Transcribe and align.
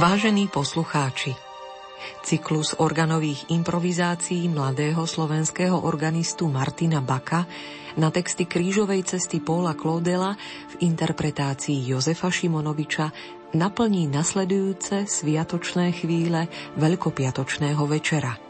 Vážení 0.00 0.48
poslucháči, 0.48 1.36
cyklus 2.24 2.72
organových 2.72 3.52
improvizácií 3.52 4.48
mladého 4.48 5.04
slovenského 5.04 5.76
organistu 5.76 6.48
Martina 6.48 7.04
Baka 7.04 7.44
na 8.00 8.08
texty 8.08 8.48
krížovej 8.48 9.04
cesty 9.04 9.44
Paula 9.44 9.76
Klodela 9.76 10.40
v 10.72 10.88
interpretácii 10.88 11.92
Jozefa 11.92 12.32
Šimonoviča 12.32 13.12
naplní 13.52 14.08
nasledujúce 14.08 15.04
sviatočné 15.04 15.92
chvíle 15.92 16.48
Veľkopiatočného 16.80 17.84
večera. 17.84 18.40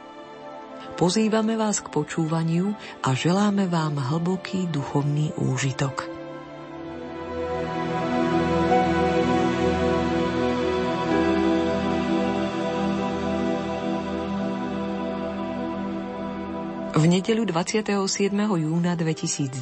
Pozývame 0.95 1.59
vás 1.59 1.83
k 1.83 1.91
počúvaniu 1.91 2.79
a 3.03 3.11
želáme 3.11 3.67
vám 3.67 3.99
hlboký 3.99 4.71
duchovný 4.71 5.35
úžitok. 5.35 6.20
V 17.01 17.09
nedeľu 17.09 17.49
27. 17.49 18.29
júna 18.37 18.93
2010 18.93 19.57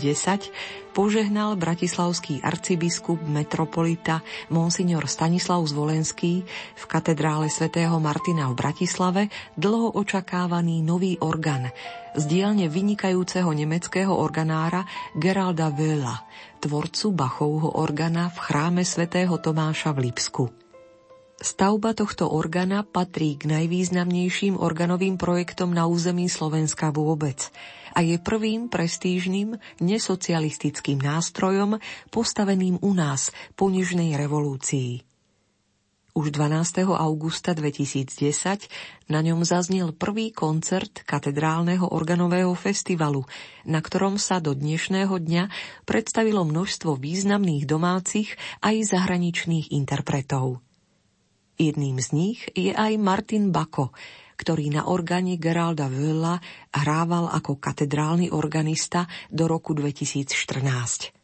požehnal 0.91 1.55
bratislavský 1.55 2.43
arcibiskup 2.43 3.23
metropolita 3.31 4.27
Monsignor 4.51 5.07
Stanislav 5.07 5.63
Zvolenský 5.63 6.43
v 6.75 6.85
katedrále 6.91 7.47
svätého 7.47 7.95
Martina 8.03 8.51
v 8.51 8.59
Bratislave 8.59 9.23
dlho 9.55 9.95
očakávaný 9.95 10.83
nový 10.83 11.15
orgán 11.23 11.71
z 12.19 12.27
dielne 12.27 12.67
vynikajúceho 12.67 13.55
nemeckého 13.55 14.11
organára 14.11 14.83
Geralda 15.15 15.71
Wöhla, 15.71 16.27
tvorcu 16.59 17.15
Bachovho 17.15 17.79
organa 17.79 18.35
v 18.35 18.39
chráme 18.51 18.83
svätého 18.83 19.39
Tomáša 19.39 19.95
v 19.95 20.11
Lipsku. 20.11 20.68
Stavba 21.39 21.95
tohto 21.95 22.27
organa 22.27 22.83
patrí 22.83 23.39
k 23.39 23.47
najvýznamnejším 23.47 24.59
organovým 24.59 25.15
projektom 25.15 25.71
na 25.71 25.87
území 25.87 26.27
Slovenska 26.27 26.91
vôbec 26.91 27.55
a 27.95 28.03
je 28.03 28.19
prvým 28.19 28.67
prestížnym 28.67 29.55
nesocialistickým 29.79 30.99
nástrojom 30.99 31.79
postaveným 32.11 32.83
u 32.83 32.91
nás 32.91 33.31
po 33.55 33.71
Nižnej 33.71 34.19
revolúcii. 34.19 35.07
Už 36.19 36.35
12. 36.35 36.91
augusta 36.99 37.55
2010 37.55 38.67
na 39.07 39.23
ňom 39.23 39.47
zaznel 39.47 39.95
prvý 39.95 40.35
koncert 40.35 41.07
katedrálneho 41.07 41.87
organového 41.95 42.51
festivalu, 42.59 43.23
na 43.63 43.79
ktorom 43.79 44.19
sa 44.19 44.43
do 44.43 44.59
dnešného 44.59 45.15
dňa 45.15 45.45
predstavilo 45.87 46.43
množstvo 46.43 46.99
významných 46.99 47.63
domácich 47.63 48.35
aj 48.59 48.91
zahraničných 48.91 49.71
interpretov. 49.71 50.67
Jedným 51.59 51.99
z 51.99 52.09
nich 52.15 52.41
je 52.55 52.71
aj 52.71 52.95
Martin 53.03 53.51
Bako, 53.51 53.91
ktorý 54.39 54.71
na 54.71 54.87
orgáne 54.87 55.35
Geralda 55.43 55.91
Wöhla 55.91 56.39
hrával 56.71 57.27
ako 57.35 57.59
katedrálny 57.59 58.31
organista 58.31 59.11
do 59.27 59.51
roku 59.51 59.75
2014. 59.75 61.19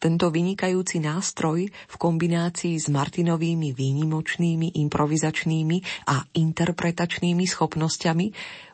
Tento 0.00 0.26
vynikajúci 0.32 0.98
nástroj 0.98 1.68
v 1.68 1.94
kombinácii 2.00 2.74
s 2.74 2.88
Martinovými 2.88 3.76
výnimočnými 3.76 4.80
improvizačnými 4.80 6.08
a 6.08 6.24
interpretačnými 6.32 7.44
schopnosťami 7.44 8.26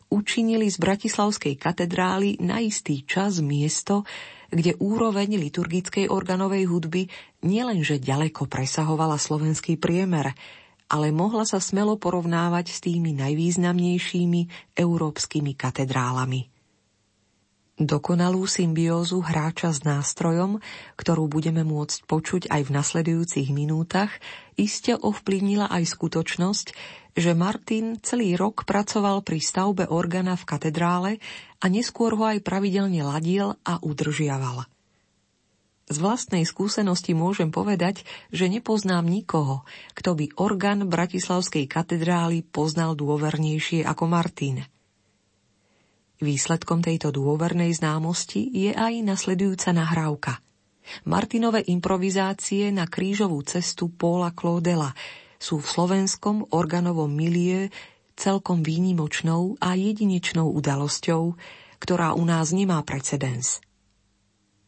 učinili 0.09 0.71
z 0.73 0.77
Bratislavskej 0.81 1.61
katedrály 1.61 2.41
na 2.41 2.65
istý 2.65 3.05
čas 3.05 3.45
miesto, 3.45 4.09
kde 4.49 4.73
úroveň 4.81 5.37
liturgickej 5.37 6.09
organovej 6.09 6.65
hudby 6.65 7.03
nielenže 7.43 8.03
ďaleko 8.03 8.51
presahovala 8.51 9.21
slovenský 9.21 9.79
priemer, 9.79 10.35
ale 10.89 11.13
mohla 11.13 11.45
sa 11.45 11.61
smelo 11.61 12.01
porovnávať 12.01 12.73
s 12.73 12.79
tými 12.81 13.13
najvýznamnejšími 13.13 14.75
európskymi 14.75 15.53
katedrálami. 15.53 16.49
Dokonalú 17.79 18.43
symbiózu 18.51 19.23
hráča 19.23 19.71
s 19.71 19.87
nástrojom, 19.87 20.59
ktorú 20.99 21.31
budeme 21.31 21.63
môcť 21.63 22.11
počuť 22.11 22.43
aj 22.51 22.67
v 22.67 22.75
nasledujúcich 22.75 23.55
minútach, 23.55 24.11
iste 24.59 24.99
ovplyvnila 24.99 25.71
aj 25.71 25.95
skutočnosť, 25.95 26.67
že 27.15 27.39
Martin 27.39 28.03
celý 28.03 28.35
rok 28.35 28.67
pracoval 28.67 29.23
pri 29.23 29.39
stavbe 29.39 29.87
organa 29.95 30.35
v 30.35 30.49
katedrále 30.51 31.11
a 31.63 31.71
neskôr 31.71 32.19
ho 32.19 32.27
aj 32.27 32.43
pravidelne 32.43 33.07
ladil 33.07 33.55
a 33.63 33.79
udržiaval. 33.79 34.78
Z 35.89 35.97
vlastnej 35.97 36.45
skúsenosti 36.45 37.17
môžem 37.17 37.49
povedať, 37.49 38.05
že 38.29 38.53
nepoznám 38.53 39.09
nikoho, 39.09 39.65
kto 39.97 40.13
by 40.15 40.37
orgán 40.37 40.85
Bratislavskej 40.85 41.65
katedrály 41.65 42.45
poznal 42.45 42.93
dôvernejšie 42.95 43.89
ako 43.89 44.05
Martin– 44.07 44.63
Výsledkom 46.19 46.83
tejto 46.83 47.15
dôvernej 47.15 47.71
známosti 47.79 48.43
je 48.51 48.75
aj 48.75 49.07
nasledujúca 49.07 49.71
nahrávka. 49.71 50.43
Martinové 51.07 51.63
improvizácie 51.71 52.75
na 52.75 52.91
krížovú 52.91 53.39
cestu 53.47 53.87
Paula 53.87 54.35
Claudela 54.35 54.99
sú 55.39 55.63
v 55.63 55.71
slovenskom 55.71 56.51
organovom 56.51 57.07
milie 57.07 57.71
celkom 58.19 58.67
výnimočnou 58.67 59.63
a 59.63 59.79
jedinečnou 59.79 60.51
udalosťou, 60.59 61.39
ktorá 61.79 62.19
u 62.19 62.27
nás 62.27 62.51
nemá 62.51 62.83
precedens. 62.83 63.63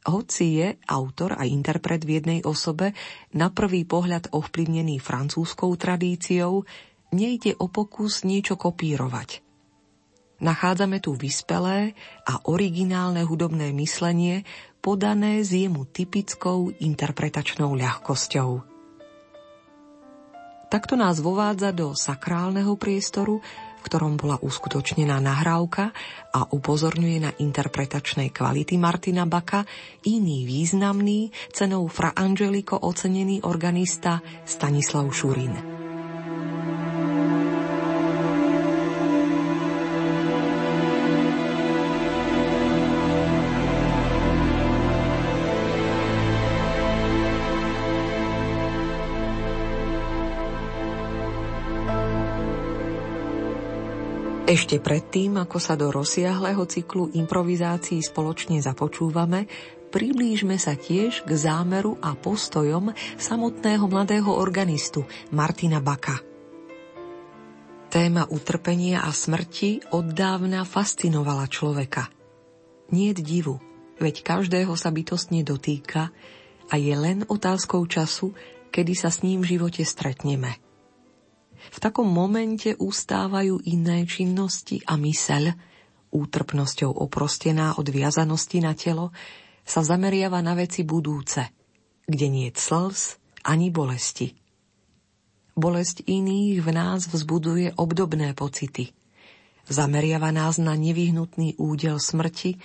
Hoci 0.07 0.47
je 0.61 0.69
autor 0.89 1.37
a 1.37 1.45
interpret 1.45 2.01
v 2.05 2.21
jednej 2.21 2.41
osobe 2.47 2.97
na 3.37 3.53
prvý 3.53 3.85
pohľad 3.85 4.33
ovplyvnený 4.33 4.97
francúzskou 4.97 5.77
tradíciou, 5.77 6.65
nejde 7.13 7.57
o 7.61 7.69
pokus 7.69 8.25
niečo 8.25 8.57
kopírovať– 8.57 9.31
Nachádzame 10.41 11.05
tu 11.05 11.13
vyspelé 11.13 11.93
a 12.25 12.41
originálne 12.49 13.21
hudobné 13.29 13.77
myslenie 13.77 14.49
podané 14.81 15.45
s 15.45 15.53
jemu 15.53 15.85
typickou 15.85 16.73
interpretačnou 16.81 17.77
ľahkosťou. 17.77 18.65
Takto 20.73 20.95
nás 20.97 21.21
vovádza 21.21 21.77
do 21.77 21.93
sakrálneho 21.93 22.73
priestoru, 22.81 23.45
v 23.81 23.85
ktorom 23.89 24.21
bola 24.21 24.37
uskutočnená 24.37 25.17
nahrávka 25.25 25.97
a 26.37 26.45
upozorňuje 26.45 27.19
na 27.25 27.33
interpretačné 27.33 28.29
kvality 28.29 28.77
Martina 28.77 29.25
Baka 29.25 29.65
iný 30.05 30.45
významný, 30.45 31.33
cenou 31.49 31.89
Fra 31.89 32.13
Angelico 32.13 32.77
ocenený 32.77 33.41
organista 33.49 34.21
Stanislav 34.45 35.09
Šurin. 35.09 35.89
Ešte 54.51 54.83
predtým, 54.83 55.39
ako 55.39 55.63
sa 55.63 55.79
do 55.79 55.95
rozsiahleho 55.95 56.67
cyklu 56.67 57.15
improvizácií 57.15 58.03
spoločne 58.03 58.59
započúvame, 58.59 59.47
priblížme 59.95 60.59
sa 60.59 60.75
tiež 60.75 61.23
k 61.23 61.31
zámeru 61.39 61.95
a 62.03 62.19
postojom 62.19 62.91
samotného 63.15 63.87
mladého 63.87 64.27
organistu 64.27 65.07
Martina 65.31 65.79
Baka. 65.79 66.19
Téma 67.95 68.27
utrpenia 68.27 69.07
a 69.07 69.15
smrti 69.15 69.95
oddávna 69.95 70.67
fascinovala 70.67 71.47
človeka. 71.47 72.11
Nie 72.91 73.15
divu, 73.15 73.63
veď 74.03 74.27
každého 74.27 74.75
sa 74.75 74.91
bytostne 74.91 75.47
dotýka 75.47 76.11
a 76.67 76.75
je 76.75 76.95
len 76.99 77.23
otázkou 77.23 77.87
času, 77.87 78.35
kedy 78.75 78.99
sa 78.99 79.15
s 79.15 79.23
ním 79.23 79.47
v 79.47 79.55
živote 79.55 79.87
stretneme– 79.87 80.59
v 81.71 81.79
takom 81.79 82.11
momente 82.11 82.75
ustávajú 82.75 83.63
iné 83.63 84.03
činnosti 84.03 84.83
a 84.83 84.99
myseľ, 84.99 85.55
útrpnosťou 86.11 86.91
oprostená 86.91 87.79
od 87.79 87.87
viazanosti 87.87 88.59
na 88.59 88.75
telo, 88.75 89.15
sa 89.63 89.87
zameriava 89.87 90.43
na 90.43 90.59
veci 90.59 90.83
budúce, 90.83 91.47
kde 92.11 92.27
nie 92.27 92.51
slz 92.51 93.23
ani 93.47 93.71
bolesti. 93.71 94.35
Bolesť 95.55 96.11
iných 96.11 96.59
v 96.59 96.69
nás 96.75 97.07
vzbuduje 97.07 97.79
obdobné 97.79 98.35
pocity. 98.35 98.91
Zameriava 99.71 100.35
nás 100.35 100.59
na 100.59 100.75
nevyhnutný 100.75 101.55
údel 101.63 102.03
smrti, 102.03 102.59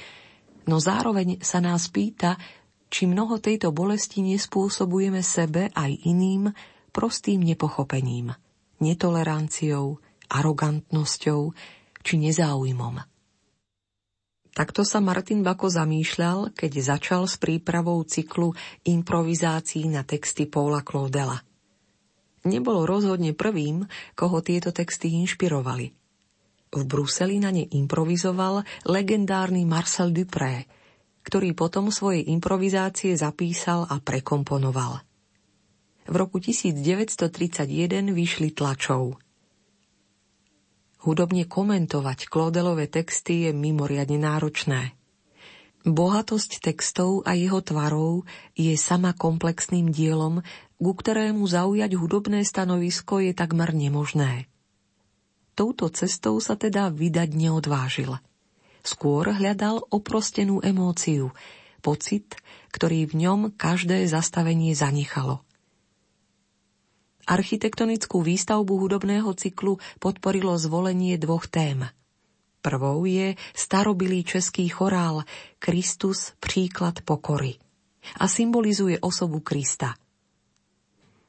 no 0.66 0.82
zároveň 0.82 1.46
sa 1.46 1.62
nás 1.62 1.86
pýta, 1.94 2.42
či 2.90 3.06
mnoho 3.06 3.38
tejto 3.38 3.70
bolesti 3.70 4.26
nespôsobujeme 4.26 5.22
sebe 5.22 5.70
aj 5.78 5.94
iným 6.10 6.50
prostým 6.90 7.46
nepochopením– 7.46 8.34
netoleranciou, 8.82 10.00
arogantnosťou 10.32 11.42
či 12.06 12.14
nezáujmom. 12.22 13.02
Takto 14.56 14.88
sa 14.88 15.04
Martin 15.04 15.44
Bako 15.44 15.68
zamýšľal, 15.68 16.56
keď 16.56 16.72
začal 16.96 17.28
s 17.28 17.36
prípravou 17.36 18.00
cyklu 18.08 18.56
improvizácií 18.88 19.84
na 19.92 20.08
texty 20.08 20.48
Paula 20.48 20.80
Claudela. 20.80 21.44
nebol 22.48 22.86
rozhodne 22.88 23.36
prvým, 23.36 23.84
koho 24.16 24.40
tieto 24.40 24.72
texty 24.72 25.12
inšpirovali. 25.18 25.92
V 26.72 26.82
Bruseli 26.88 27.36
na 27.42 27.52
ne 27.52 27.68
improvizoval 27.68 28.64
legendárny 28.88 29.68
Marcel 29.68 30.14
Dupré, 30.16 30.70
ktorý 31.26 31.58
potom 31.58 31.90
svoje 31.90 32.24
improvizácie 32.30 33.18
zapísal 33.18 33.90
a 33.90 33.98
prekomponoval. 33.98 35.02
V 36.06 36.14
roku 36.14 36.38
1931 36.38 38.14
vyšli 38.14 38.54
tlačov. 38.54 39.18
Hudobne 41.06 41.46
komentovať 41.46 42.30
Klodelové 42.30 42.90
texty 42.90 43.50
je 43.50 43.52
mimoriadne 43.54 44.18
náročné. 44.18 44.98
Bohatosť 45.86 46.66
textov 46.66 47.22
a 47.30 47.38
jeho 47.38 47.62
tvarov 47.62 48.26
je 48.58 48.74
sama 48.74 49.14
komplexným 49.14 49.94
dielom, 49.94 50.42
ku 50.82 50.92
ktorému 50.98 51.46
zaujať 51.46 51.94
hudobné 51.94 52.42
stanovisko 52.42 53.22
je 53.22 53.38
takmer 53.38 53.70
nemožné. 53.70 54.50
Touto 55.54 55.94
cestou 55.94 56.42
sa 56.42 56.58
teda 56.58 56.90
vydať 56.90 57.30
neodvážil. 57.38 58.18
Skôr 58.82 59.30
hľadal 59.30 59.86
oprostenú 59.94 60.58
emóciu, 60.62 61.34
pocit, 61.86 62.34
ktorý 62.74 63.06
v 63.06 63.14
ňom 63.26 63.40
každé 63.54 64.10
zastavenie 64.10 64.74
zanechalo. 64.74 65.45
Architektonickú 67.26 68.22
výstavbu 68.22 68.74
hudobného 68.78 69.34
cyklu 69.34 69.82
podporilo 69.98 70.54
zvolenie 70.62 71.18
dvoch 71.18 71.50
tém. 71.50 71.86
Prvou 72.62 73.06
je 73.06 73.38
starobilý 73.54 74.26
český 74.26 74.70
chorál 74.70 75.26
Kristus 75.62 76.34
príklad 76.42 77.02
pokory 77.06 77.58
a 78.22 78.30
symbolizuje 78.30 79.02
osobu 79.02 79.42
Krista– 79.42 79.94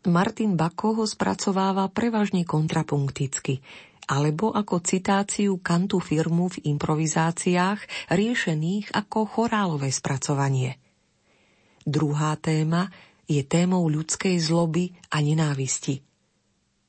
Martin 0.07 0.55
Bako 0.55 1.03
ho 1.03 1.05
spracováva 1.05 1.91
prevažne 1.91 2.47
kontrapunkticky, 2.47 3.59
alebo 4.07 4.55
ako 4.55 4.79
citáciu 4.79 5.59
kantu 5.59 5.99
firmu 5.99 6.47
v 6.47 6.63
improvizáciách 6.71 8.11
riešených 8.15 8.95
ako 8.95 9.27
chorálové 9.27 9.91
spracovanie. 9.91 10.79
Druhá 11.83 12.39
téma 12.39 12.87
je 13.27 13.43
témou 13.43 13.87
ľudskej 13.91 14.39
zloby 14.39 14.95
a 15.11 15.23
nenávisti. 15.23 16.03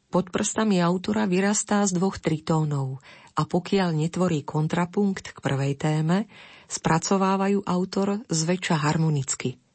Pod 0.07 0.31
prstami 0.31 0.79
autora 0.79 1.27
vyrastá 1.27 1.83
z 1.83 1.97
dvoch 1.97 2.17
tritónov 2.21 3.03
a 3.35 3.43
pokiaľ 3.43 3.93
netvorí 3.93 4.41
kontrapunkt 4.47 5.35
k 5.35 5.37
prvej 5.43 5.75
téme, 5.75 6.31
spracovávajú 6.71 7.65
autor 7.67 8.23
zväčša 8.31 8.75
harmonicky– 8.87 9.57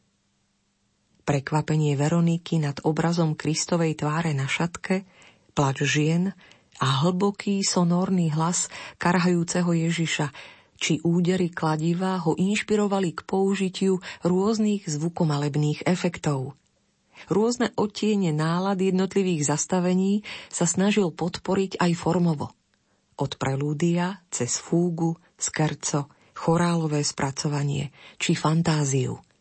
prekvapenie 1.23 1.95
Veroniky 1.95 2.59
nad 2.59 2.83
obrazom 2.83 3.39
Kristovej 3.39 3.97
tváre 3.97 4.35
na 4.35 4.51
šatke, 4.51 5.07
plač 5.55 5.87
žien 5.87 6.35
a 6.83 6.87
hlboký 7.07 7.63
sonórny 7.63 8.35
hlas 8.35 8.67
karhajúceho 8.99 9.71
Ježiša, 9.71 10.35
či 10.83 10.99
údery 11.07 11.47
kladiva 11.55 12.19
ho 12.27 12.35
inšpirovali 12.35 13.15
k 13.15 13.23
použitiu 13.23 14.03
rôznych 14.27 14.83
zvukomalebných 14.91 15.87
efektov. 15.87 16.59
Rôzne 17.31 17.71
odtiene 17.79 18.35
nálad 18.35 18.83
jednotlivých 18.83 19.47
zastavení 19.47 20.27
sa 20.51 20.67
snažil 20.67 21.15
podporiť 21.15 21.79
aj 21.79 21.93
formovo. 21.95 22.51
Od 23.15 23.39
prelúdia 23.39 24.27
cez 24.35 24.59
fúgu, 24.59 25.15
skerco, 25.39 26.11
chorálové 26.35 27.07
spracovanie 27.07 27.95
či 28.19 28.35
fantáziu– 28.35 29.23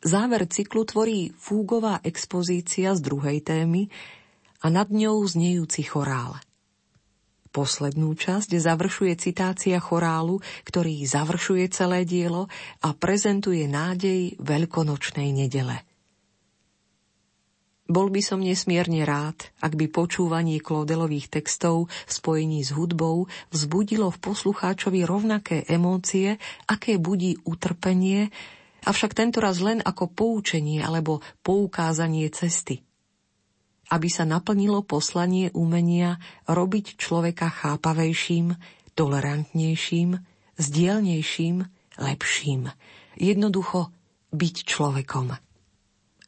Záver 0.00 0.48
cyklu 0.48 0.88
tvorí 0.88 1.28
fúgová 1.36 2.00
expozícia 2.00 2.96
z 2.96 3.00
druhej 3.04 3.44
témy 3.44 3.92
a 4.64 4.72
nad 4.72 4.88
ňou 4.88 5.20
znejúci 5.28 5.84
chorál. 5.84 6.40
Poslednú 7.50 8.14
časť 8.14 8.54
završuje 8.54 9.18
citácia 9.18 9.82
chorálu, 9.82 10.38
ktorý 10.62 11.02
završuje 11.02 11.66
celé 11.74 12.06
dielo 12.06 12.46
a 12.78 12.94
prezentuje 12.94 13.66
nádej 13.66 14.38
veľkonočnej 14.38 15.34
nedele. 15.34 15.82
Bol 17.90 18.06
by 18.06 18.22
som 18.22 18.38
nesmierne 18.38 19.02
rád, 19.02 19.50
ak 19.58 19.74
by 19.74 19.90
počúvanie 19.90 20.62
Klodelových 20.62 21.26
textov 21.26 21.90
v 22.06 22.10
spojení 22.14 22.62
s 22.62 22.70
hudbou 22.70 23.26
vzbudilo 23.50 24.14
v 24.14 24.22
poslucháčovi 24.30 25.02
rovnaké 25.02 25.66
emócie, 25.66 26.38
aké 26.70 27.02
budí 27.02 27.34
utrpenie, 27.42 28.30
avšak 28.86 29.10
tentoraz 29.10 29.58
len 29.58 29.82
ako 29.82 30.06
poučenie 30.06 30.78
alebo 30.86 31.18
poukázanie 31.42 32.30
cesty. 32.30 32.86
Aby 33.90 34.06
sa 34.06 34.22
naplnilo 34.22 34.86
poslanie 34.86 35.50
umenia 35.50 36.22
robiť 36.46 36.94
človeka 36.94 37.50
chápavejším, 37.50 38.54
tolerantnejším, 38.94 40.10
zdielnejším, 40.56 41.56
lepším. 41.98 42.70
Jednoducho 43.18 43.90
byť 44.30 44.56
človekom. 44.62 45.34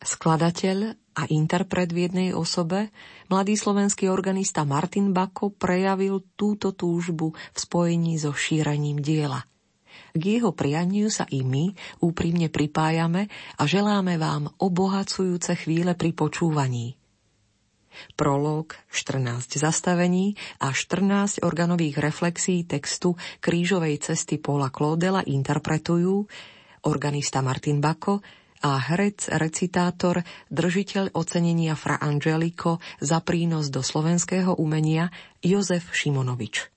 Skladateľ 0.03 0.79
a 1.14 1.23
interpret 1.31 1.94
v 1.94 2.11
jednej 2.11 2.31
osobe, 2.35 2.91
mladý 3.31 3.55
slovenský 3.55 4.11
organista 4.11 4.67
Martin 4.67 5.14
Bako 5.14 5.55
prejavil 5.55 6.35
túto 6.35 6.75
túžbu 6.75 7.31
v 7.31 7.57
spojení 7.57 8.19
so 8.19 8.35
šírením 8.35 8.99
diela– 8.99 9.47
k 10.12 10.40
jeho 10.40 10.52
prianiu 10.52 11.09
sa 11.09 11.25
i 11.33 11.40
my 11.40 11.73
úprimne 12.04 12.52
pripájame 12.52 13.33
a 13.57 13.62
želáme 13.64 14.21
vám 14.21 14.52
obohacujúce 14.61 15.57
chvíle 15.57 15.97
pri 15.97 16.12
počúvaní. 16.12 17.00
Prolog, 18.16 18.75
14 18.90 19.58
zastavení 19.58 20.34
a 20.61 20.72
14 20.72 21.42
organových 21.42 22.00
reflexí 22.00 22.64
textu 22.64 23.14
Krížovej 23.40 24.00
cesty 24.02 24.38
Paula 24.38 24.72
Claudela 24.72 25.22
interpretujú 25.22 26.26
organista 26.87 27.40
Martin 27.40 27.78
Bako 27.78 28.22
a 28.62 28.78
herec, 28.78 29.26
recitátor, 29.34 30.22
držiteľ 30.49 31.18
ocenenia 31.18 31.75
Fra 31.75 31.99
Angelico 31.99 32.78
za 33.02 33.18
prínos 33.20 33.75
do 33.75 33.82
slovenského 33.82 34.54
umenia 34.58 35.11
Jozef 35.42 35.90
Šimonovič. 35.90 36.70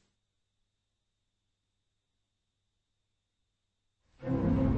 Stalo 4.25 4.75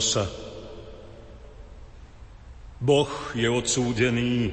sa. 0.00 0.24
Boh 2.76 3.08
je 3.32 3.48
odsúdený 3.48 4.52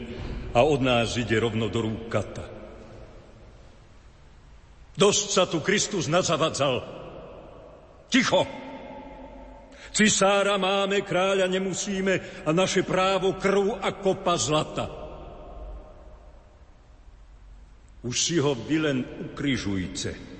a 0.56 0.63
od 0.63 0.80
nás 0.80 1.20
ide 1.20 1.36
rovno 1.39 1.68
do 1.68 1.84
rúk. 1.84 2.12
Dosť 4.94 5.25
sa 5.30 5.44
tu 5.50 5.60
Kristus 5.60 6.08
nazavadzal. 6.08 6.82
Ticho! 8.08 8.46
Cisára 9.94 10.58
máme, 10.58 11.06
kráľa 11.06 11.46
nemusíme 11.46 12.46
a 12.46 12.50
naše 12.50 12.82
právo 12.82 13.38
krv 13.38 13.77
a 13.77 13.94
kopa 13.94 14.34
zlata. 14.42 14.89
Už 18.01 18.15
si 18.18 18.36
ho 18.42 18.58
vy 18.58 18.77
len 18.82 19.00
ukrižujte. 19.32 20.33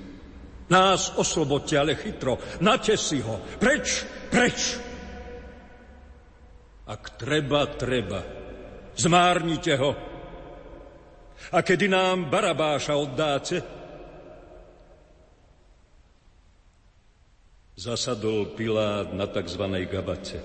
Nás 0.70 1.13
oslobodte, 1.15 1.79
ale 1.79 1.96
chytro. 1.96 2.39
Nate 2.60 2.98
si 2.98 3.20
ho. 3.20 3.41
Preč, 3.60 4.05
preč. 4.32 4.79
Ak 6.88 7.20
treba, 7.20 7.67
treba. 7.67 8.24
Zmárnite 8.96 9.75
ho. 9.79 9.91
A 11.51 11.60
kedy 11.62 11.91
nám 11.91 12.32
Barabáša 12.32 12.96
oddáte, 12.96 13.60
zasadol 17.75 18.55
Pilát 18.55 19.12
na 19.12 19.27
tzv. 19.27 19.63
gabate. 19.89 20.39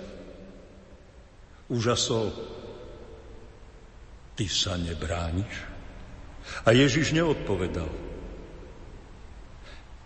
Úžasol. 1.69 2.33
Ty 4.35 4.47
sa 4.49 4.75
nebrániš? 4.81 5.55
A 6.65 6.73
Ježiš 6.73 7.13
neodpovedal. 7.13 8.08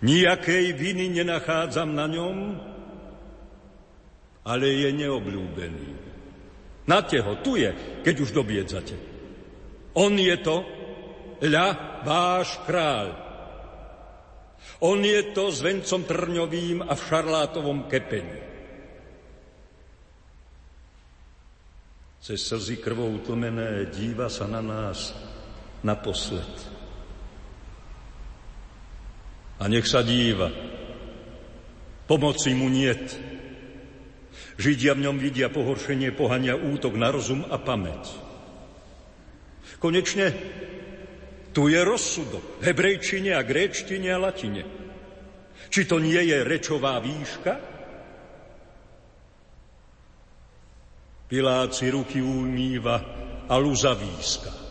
Nijakej 0.02 0.74
viny 0.74 1.14
nenachádzam 1.22 1.94
na 1.94 2.10
ňom, 2.10 2.36
ale 4.42 4.66
je 4.66 4.90
neobľúbený. 4.90 5.90
Na 6.90 7.06
teho, 7.06 7.38
tu 7.38 7.54
je, 7.54 7.70
keď 8.02 8.14
už 8.18 8.34
dobiedzate. 8.34 8.98
On 9.94 10.10
je 10.10 10.34
to, 10.42 10.66
ľa, 11.46 12.02
váš 12.02 12.58
kráľ. 12.66 13.14
On 14.82 14.98
je 14.98 15.30
to 15.30 15.54
s 15.54 15.62
vencom 15.62 16.02
trňovým 16.02 16.82
a 16.82 16.98
v 16.98 17.06
šarlátovom 17.06 17.86
kepení. 17.86 18.42
Cez 22.22 22.42
slzy 22.42 22.82
krvou 22.82 23.18
tlmené 23.22 23.86
díva 23.94 24.26
sa 24.26 24.50
na 24.50 24.62
nás 24.62 25.14
naposled. 25.86 26.71
A 29.62 29.70
nech 29.70 29.86
sa 29.86 30.02
díva. 30.02 30.50
Pomoci 32.10 32.50
mu 32.50 32.66
niet. 32.66 33.14
Židia 34.58 34.98
v 34.98 35.06
ňom 35.06 35.16
vidia 35.22 35.46
pohoršenie, 35.54 36.10
pohania 36.18 36.58
útok 36.58 36.98
na 36.98 37.14
rozum 37.14 37.46
a 37.46 37.62
pamäť. 37.62 38.10
Konečne 39.78 40.34
tu 41.54 41.70
je 41.70 41.78
rozsudok 41.78 42.58
v 42.58 42.62
hebrejčine 42.66 43.38
a 43.38 43.46
gréčtine 43.46 44.10
a 44.10 44.18
latine. 44.18 44.62
Či 45.70 45.86
to 45.86 46.02
nie 46.02 46.18
je 46.18 46.42
rečová 46.42 46.98
výška? 46.98 47.54
Piláci 51.30 51.88
ruky 51.88 52.20
umýva 52.20 52.96
a 53.48 53.54
luza 53.56 53.96
výska. 53.96 54.61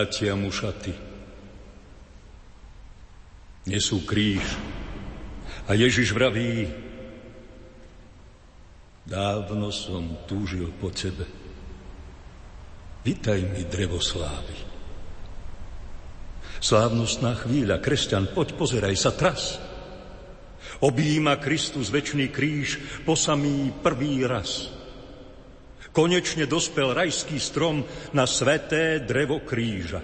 Vrátia 0.00 0.32
mu 0.32 0.48
šaty. 0.48 0.96
Nesú 3.68 4.00
kríž. 4.08 4.40
A 5.68 5.76
Ježiš 5.76 6.16
vraví, 6.16 6.72
dávno 9.04 9.68
som 9.68 10.24
túžil 10.24 10.72
po 10.80 10.88
tebe. 10.88 11.28
Vitaj 13.04 13.44
mi 13.44 13.68
drevo 13.68 14.00
slávy. 14.00 14.56
Slávnostná 16.64 17.36
chvíľa, 17.36 17.84
kresťan, 17.84 18.32
poď, 18.32 18.56
pozeraj 18.56 18.96
sa, 18.96 19.12
tras. 19.12 19.60
Objíma 20.80 21.36
Kristus 21.36 21.92
väčší 21.92 22.32
kríž 22.32 23.04
po 23.04 23.20
samý 23.20 23.68
prvý 23.84 24.24
raz. 24.24 24.79
Konečne 25.90 26.46
dospel 26.46 26.94
rajský 26.94 27.42
strom 27.42 27.82
na 28.14 28.22
sveté 28.26 29.02
drevo 29.02 29.42
kríža. 29.42 29.98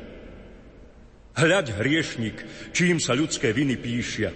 Hľaď 1.36 1.78
hriešnik, 1.78 2.36
čím 2.74 2.98
sa 2.98 3.14
ľudské 3.14 3.54
viny 3.54 3.76
píšia. 3.78 4.32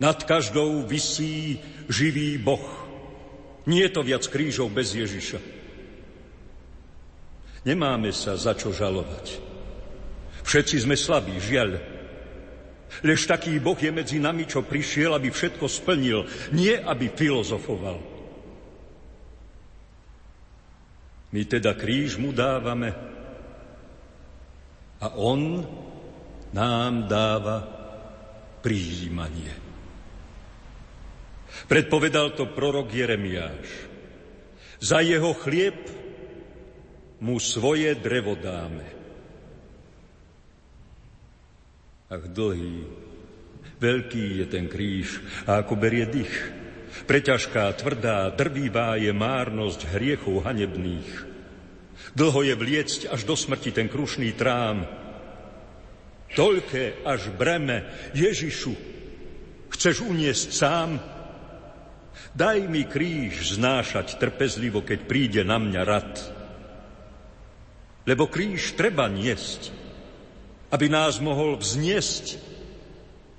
Nad 0.00 0.24
každou 0.24 0.88
visí 0.88 1.60
živý 1.90 2.40
Boh. 2.40 2.64
Nie 3.68 3.90
je 3.90 3.94
to 3.98 4.02
viac 4.06 4.24
krížov 4.24 4.72
bez 4.72 4.96
Ježiša. 4.96 5.36
Nemáme 7.68 8.08
sa 8.16 8.40
za 8.40 8.56
čo 8.56 8.72
žalovať. 8.72 9.36
Všetci 10.48 10.88
sme 10.88 10.96
slabí, 10.96 11.36
žiaľ. 11.36 11.76
Lež 13.04 13.28
taký 13.28 13.60
Boh 13.60 13.76
je 13.76 13.92
medzi 13.92 14.16
nami, 14.16 14.48
čo 14.48 14.64
prišiel, 14.64 15.12
aby 15.12 15.28
všetko 15.28 15.68
splnil, 15.68 16.24
nie 16.56 16.72
aby 16.72 17.12
filozofoval. 17.12 18.09
My 21.30 21.46
teda 21.46 21.78
kríž 21.78 22.18
mu 22.18 22.34
dávame 22.34 22.90
a 25.00 25.06
on 25.16 25.62
nám 26.50 27.06
dáva 27.06 27.62
príjmanie. 28.60 29.54
Predpovedal 31.70 32.34
to 32.34 32.50
prorok 32.50 32.90
Jeremiáš. 32.90 33.68
Za 34.82 35.00
jeho 35.00 35.30
chlieb 35.38 35.76
mu 37.20 37.36
svoje 37.38 37.94
drevo 37.94 38.34
dáme. 38.34 38.86
Ach, 42.10 42.26
dlhý, 42.26 42.82
veľký 43.78 44.42
je 44.42 44.46
ten 44.50 44.66
kríž 44.66 45.22
a 45.46 45.62
ako 45.62 45.78
berie 45.78 46.10
dých. 46.10 46.59
Preťažká, 47.06 47.70
tvrdá, 47.78 48.30
drvivá 48.34 48.98
je 48.98 49.14
márnosť 49.14 49.90
hriechov 49.94 50.42
hanebných. 50.42 51.10
Dlho 52.14 52.40
je 52.42 52.54
vliecť 52.54 53.00
až 53.10 53.22
do 53.22 53.38
smrti 53.38 53.70
ten 53.70 53.86
krušný 53.86 54.34
trám. 54.34 54.86
Toľké 56.34 57.02
až 57.06 57.30
breme, 57.34 57.86
Ježišu, 58.14 58.74
chceš 59.74 60.02
uniesť 60.06 60.48
sám? 60.54 60.90
Daj 62.30 62.58
mi 62.70 62.86
kríž 62.86 63.58
znášať 63.58 64.18
trpezlivo, 64.18 64.86
keď 64.86 64.98
príde 65.06 65.42
na 65.42 65.58
mňa 65.58 65.82
rad. 65.82 66.12
Lebo 68.06 68.30
kríž 68.30 68.78
treba 68.78 69.10
niesť, 69.10 69.74
aby 70.70 70.86
nás 70.86 71.18
mohol 71.18 71.58
vzniesť 71.58 72.38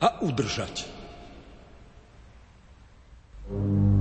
a 0.04 0.20
udržať. 0.24 1.01
Thank 3.52 3.66
you 3.74 4.01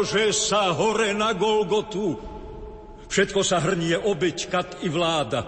Nože 0.00 0.32
sa 0.32 0.72
hore 0.72 1.12
na 1.12 1.36
Golgotu. 1.36 2.16
Všetko 3.04 3.44
sa 3.44 3.60
hrnie 3.60 4.00
obeď, 4.00 4.48
kat 4.48 4.68
i 4.80 4.88
vláda. 4.88 5.44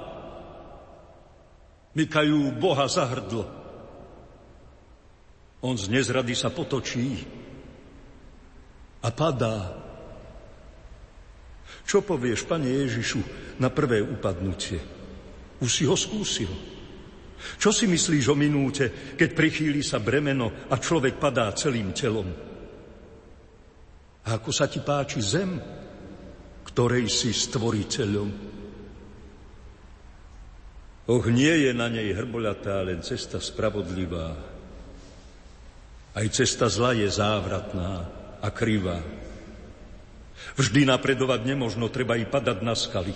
Mykajú 1.97 2.53
Boha 2.61 2.85
za 2.85 3.09
hrdlo. 3.09 3.49
On 5.65 5.73
z 5.73 5.89
nezrady 5.89 6.37
sa 6.37 6.53
potočí 6.53 7.25
a 9.01 9.09
padá. 9.09 9.73
Čo 11.89 12.05
povieš, 12.05 12.45
Pane 12.45 12.69
Ježišu, 12.77 13.25
na 13.57 13.73
prvé 13.73 14.05
upadnutie? 14.05 14.85
Už 15.65 15.71
si 15.73 15.89
ho 15.89 15.97
skúsil. 15.97 16.53
Čo 17.57 17.73
si 17.73 17.89
myslíš 17.89 18.29
o 18.29 18.37
minúte, 18.37 19.17
keď 19.17 19.33
prichýli 19.33 19.81
sa 19.81 19.97
bremeno 19.97 20.69
a 20.69 20.77
človek 20.77 21.17
padá 21.17 21.49
celým 21.57 21.97
telom? 21.97 22.52
A 24.23 24.39
ako 24.39 24.51
sa 24.55 24.71
ti 24.71 24.79
páči 24.79 25.19
zem, 25.19 25.59
ktorej 26.69 27.11
si 27.11 27.35
stvoriteľom. 27.35 28.29
Och, 31.11 31.25
nie 31.35 31.67
je 31.67 31.73
na 31.75 31.91
nej 31.91 32.15
hrboľatá 32.15 32.81
len 32.87 33.03
cesta 33.03 33.43
spravodlivá. 33.43 34.39
Aj 36.13 36.27
cesta 36.31 36.71
zla 36.71 36.95
je 36.95 37.09
závratná 37.11 38.07
a 38.39 38.49
krivá. 38.55 39.03
Vždy 40.55 40.87
napredovať 40.87 41.49
nemožno, 41.49 41.91
treba 41.91 42.15
i 42.15 42.29
padať 42.29 42.59
na 42.63 42.75
skaly. 42.79 43.15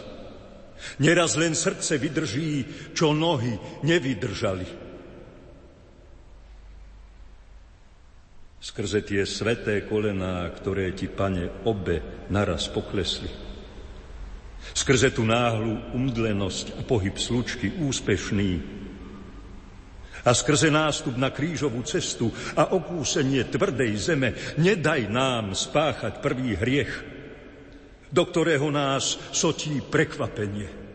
Neraz 1.01 1.39
len 1.39 1.57
srdce 1.57 1.97
vydrží, 1.97 2.67
čo 2.93 3.17
nohy 3.17 3.57
nevydržali. 3.87 4.86
Skrze 8.67 9.07
tie 9.07 9.23
sveté 9.23 9.87
kolená, 9.87 10.51
ktoré 10.51 10.91
ti, 10.91 11.07
pane, 11.07 11.63
obe 11.63 12.27
naraz 12.35 12.67
poklesli. 12.67 13.31
Skrze 14.75 15.15
tú 15.15 15.23
náhlu 15.23 15.95
umdlenosť 15.95 16.75
a 16.75 16.83
pohyb 16.83 17.15
slučky 17.15 17.79
úspešný, 17.79 18.75
a 20.27 20.35
skrze 20.35 20.75
nástup 20.75 21.15
na 21.15 21.31
krížovú 21.31 21.87
cestu 21.87 22.35
a 22.59 22.75
okúsenie 22.75 23.47
tvrdej 23.47 23.95
zeme 23.95 24.35
nedaj 24.59 25.07
nám 25.07 25.55
spáchať 25.55 26.19
prvý 26.19 26.59
hriech, 26.59 26.91
do 28.11 28.27
ktorého 28.27 28.67
nás 28.75 29.23
sotí 29.31 29.79
prekvapenie. 29.79 30.86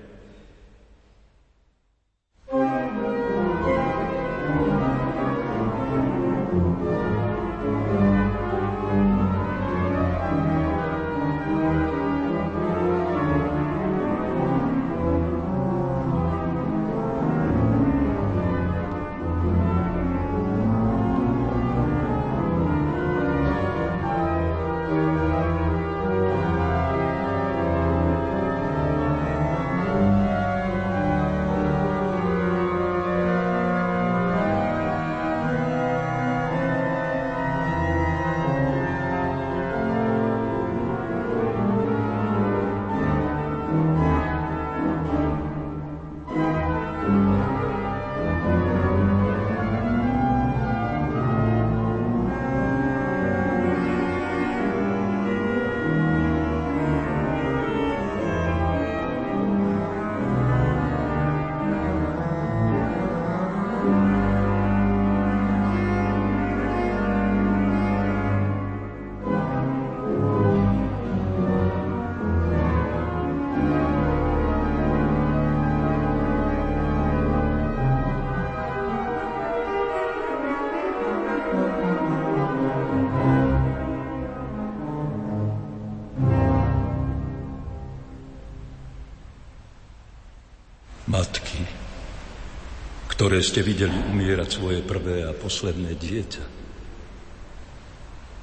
Ktoré 93.31 93.47
ste 93.47 93.63
videli 93.63 93.95
umierať 94.11 94.59
svoje 94.59 94.83
prvé 94.83 95.23
a 95.23 95.31
posledné 95.31 95.95
dieťa. 95.95 96.43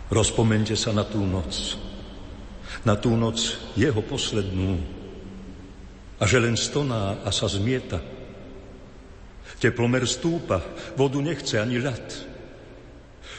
Rozpomente 0.08 0.72
sa 0.80 0.96
na 0.96 1.04
tú 1.04 1.20
noc, 1.28 1.76
na 2.88 2.96
tú 2.96 3.12
noc 3.12 3.36
jeho 3.76 4.00
poslednú 4.00 4.80
a 6.16 6.24
že 6.24 6.40
len 6.40 6.56
stoná 6.56 7.20
a 7.20 7.28
sa 7.28 7.52
zmieta. 7.52 8.00
Teplomer 9.60 10.08
stúpa, 10.08 10.64
vodu 10.96 11.20
nechce 11.20 11.60
ani 11.60 11.84
ľad. 11.84 12.08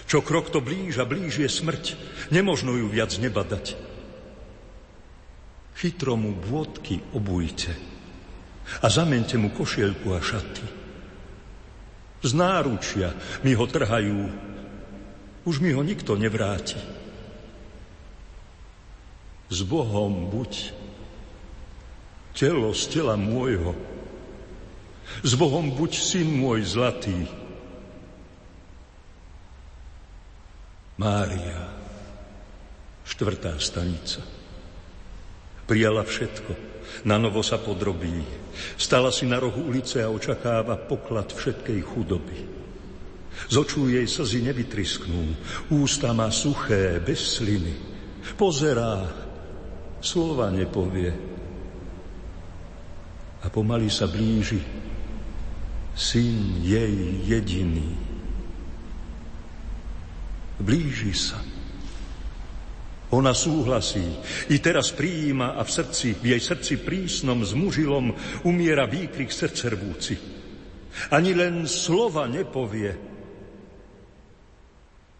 Čo 0.06 0.22
krok 0.22 0.54
to 0.54 0.62
blíž 0.62 1.02
a 1.02 1.10
blíž 1.10 1.42
je 1.42 1.50
smrť, 1.50 1.98
nemožno 2.30 2.78
ju 2.78 2.86
viac 2.86 3.18
nebadať. 3.18 3.74
Chytro 5.82 6.14
mu 6.14 6.30
bôdky 6.30 7.02
obujte 7.18 7.74
a 8.70 8.86
zamente 8.86 9.34
mu 9.34 9.50
košielku 9.50 10.14
a 10.14 10.22
šaty. 10.22 10.79
Z 12.20 12.32
náručia 12.36 13.16
mi 13.48 13.56
ho 13.56 13.64
trhajú. 13.64 14.28
Už 15.48 15.64
mi 15.64 15.72
ho 15.72 15.80
nikto 15.80 16.20
nevráti. 16.20 16.80
S 19.50 19.60
Bohom 19.64 20.28
buď. 20.28 20.76
Telo 22.36 22.76
z 22.76 22.84
tela 22.92 23.16
môjho. 23.16 23.74
S 25.24 25.34
Bohom 25.34 25.74
buď 25.74 25.92
syn 25.96 26.28
môj 26.38 26.64
zlatý. 26.68 27.26
Mária, 31.00 31.72
štvrtá 33.08 33.56
stanica. 33.64 34.20
Prijala 35.64 36.04
všetko, 36.04 36.69
na 37.06 37.18
novo 37.18 37.40
sa 37.44 37.58
podrobí, 37.58 38.24
Stala 38.76 39.12
si 39.12 39.24
na 39.24 39.40
rohu 39.40 39.72
ulice 39.72 40.04
a 40.04 40.12
očakáva 40.12 40.76
poklad 40.76 41.32
všetkej 41.32 41.80
chudoby. 41.84 42.40
Z 43.48 43.56
očú 43.56 43.88
jej 43.88 44.04
slzy 44.04 44.44
nevytrisknú, 44.52 45.32
ústa 45.72 46.12
má 46.12 46.28
suché, 46.28 47.00
bez 47.00 47.40
sliny. 47.40 47.72
Pozerá, 48.36 49.08
slova 50.04 50.52
nepovie. 50.52 51.12
A 53.40 53.48
pomaly 53.48 53.88
sa 53.88 54.12
blíži 54.12 54.60
syn 55.96 56.60
jej 56.64 56.96
jediný. 57.24 57.96
Blíži 60.60 61.16
sa. 61.16 61.40
Ona 63.10 63.34
súhlasí. 63.34 64.06
I 64.54 64.62
teraz 64.62 64.94
prijíma 64.94 65.58
a 65.58 65.66
v 65.66 65.72
srdci, 65.72 66.14
v 66.22 66.38
jej 66.38 66.42
srdci 66.42 66.78
prísnom 66.78 67.42
s 67.42 67.58
mužilom 67.58 68.14
umiera 68.46 68.86
výkrik 68.86 69.34
srdcervúci. 69.34 70.14
Ani 71.10 71.34
len 71.34 71.66
slova 71.66 72.30
nepovie. 72.30 72.94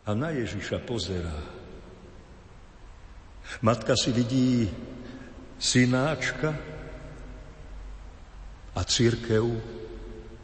A 0.06 0.10
na 0.14 0.30
Ježiša 0.30 0.86
pozerá. 0.86 1.38
Matka 3.66 3.98
si 3.98 4.14
vidí 4.14 4.70
synáčka 5.58 6.54
a 8.78 8.82
církev 8.86 9.44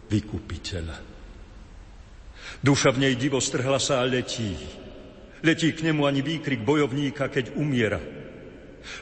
vykupiteľa. 0.10 0.97
Duša 2.65 2.89
v 2.93 3.01
nej 3.05 3.13
divo 3.13 3.38
strhla 3.38 3.77
sa 3.77 4.01
a 4.01 4.10
letí. 4.10 4.58
Letí 5.45 5.77
k 5.77 5.86
nemu 5.86 6.10
ani 6.10 6.25
výkrik 6.25 6.65
bojovníka, 6.65 7.29
keď 7.29 7.53
umiera. 7.53 8.01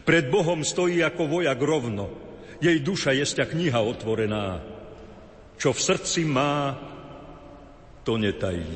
Pred 0.03 0.27
Bohom 0.27 0.59
stojí 0.67 0.99
ako 0.99 1.39
vojak 1.39 1.55
rovno. 1.55 2.11
Jej 2.59 2.83
duša 2.83 3.15
je 3.15 3.23
sťa 3.23 3.47
kniha 3.47 3.79
otvorená. 3.79 4.59
Čo 5.55 5.71
v 5.71 5.79
srdci 5.79 6.27
má, 6.27 6.75
to 8.03 8.19
netají. 8.19 8.75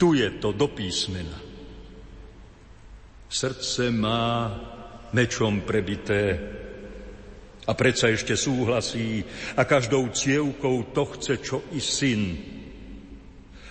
Tu 0.00 0.16
je 0.16 0.28
to 0.40 0.56
do 0.56 0.72
písmena. 0.72 1.36
Srdce 3.28 3.92
má 3.92 4.48
mečom 5.12 5.68
prebité 5.68 6.40
a 7.68 7.72
predsa 7.76 8.08
ešte 8.08 8.40
súhlasí 8.40 9.20
a 9.52 9.68
každou 9.68 10.08
cievkou 10.08 10.96
to 10.96 11.04
chce, 11.12 11.34
čo 11.44 11.56
i 11.76 11.80
syn. 11.80 12.22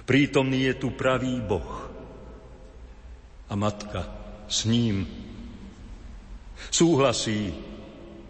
Prítomný 0.05 0.69
je 0.69 0.75
tu 0.77 0.93
pravý 0.93 1.41
Boh 1.41 1.92
a 3.53 3.55
matka 3.55 4.01
s 4.49 4.65
ním. 4.65 5.05
Súhlasí, 6.73 7.53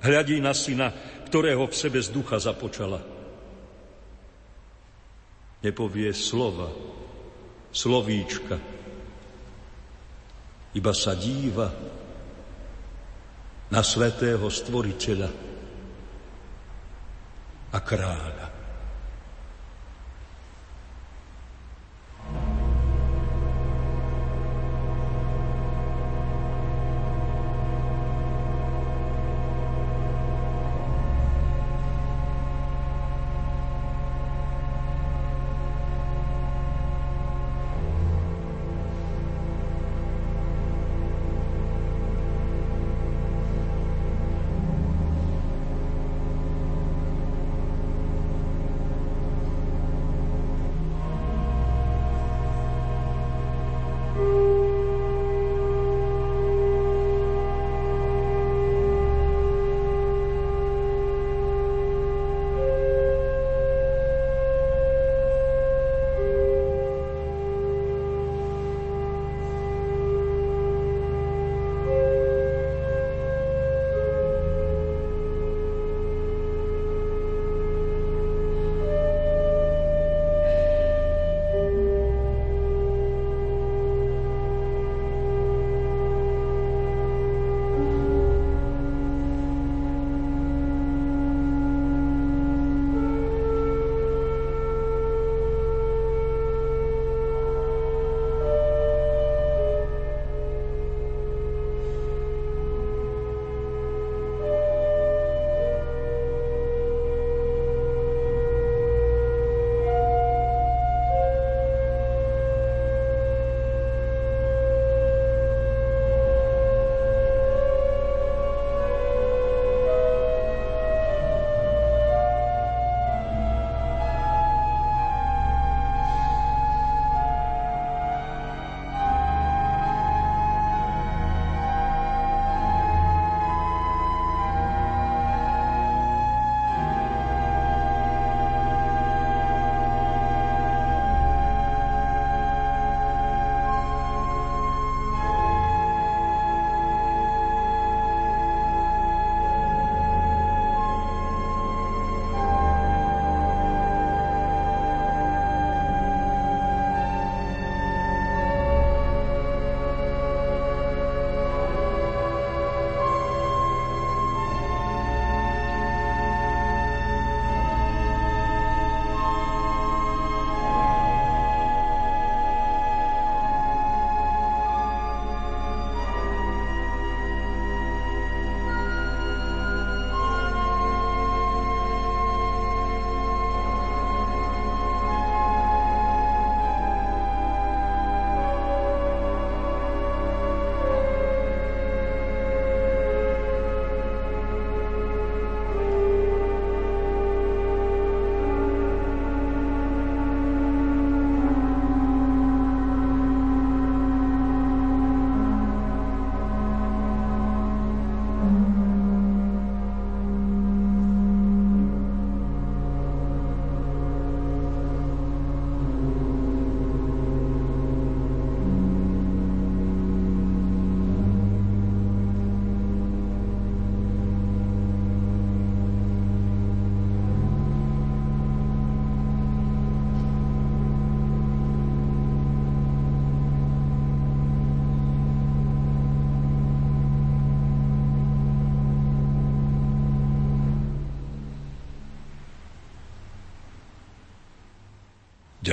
hľadí 0.03 0.43
na 0.43 0.51
syna, 0.51 0.91
ktorého 1.31 1.63
v 1.63 1.71
sebe 1.71 2.03
z 2.03 2.11
ducha 2.11 2.35
započala. 2.43 2.99
Nepovie 5.63 6.11
slova, 6.11 6.67
slovíčka, 7.71 8.59
iba 10.75 10.91
sa 10.91 11.15
díva 11.15 11.71
na 13.71 13.79
svetého 13.79 14.43
stvoriteľa 14.51 15.29
a 17.71 17.79
kráľa. 17.79 18.52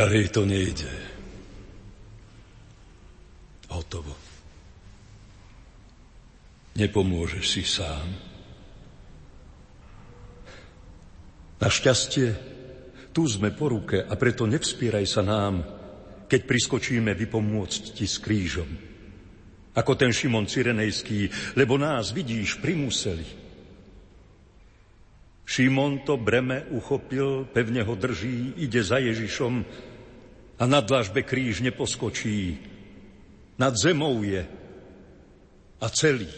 Ďalej 0.00 0.32
to 0.32 0.48
nejde. 0.48 0.92
Hotovo. 3.68 4.16
Nepomôžeš 6.72 7.44
si 7.44 7.60
sám. 7.68 8.08
Našťastie, 11.60 12.32
tu 13.12 13.28
sme 13.28 13.52
po 13.52 13.76
ruke 13.76 14.00
a 14.00 14.16
preto 14.16 14.48
nevspíraj 14.48 15.04
sa 15.04 15.20
nám, 15.20 15.68
keď 16.24 16.48
priskočíme 16.48 17.12
vypomôcť 17.12 17.92
ti 17.92 18.08
s 18.08 18.16
krížom. 18.24 18.72
Ako 19.76 20.00
ten 20.00 20.16
Šimon 20.16 20.48
Cyrenejský, 20.48 21.28
lebo 21.60 21.76
nás, 21.76 22.16
vidíš, 22.16 22.56
primuseli. 22.64 23.28
Šimon 25.44 26.08
to 26.08 26.16
breme 26.16 26.64
uchopil, 26.72 27.44
pevne 27.52 27.84
ho 27.84 27.92
drží, 27.92 28.56
ide 28.64 28.80
za 28.80 28.96
Ježišom 28.96 29.89
a 30.60 30.68
na 30.68 30.84
dlažbe 30.84 31.24
kríž 31.24 31.64
neposkočí. 31.64 32.60
Nad 33.56 33.72
zemou 33.80 34.20
je 34.20 34.44
a 35.80 35.86
celý. 35.88 36.28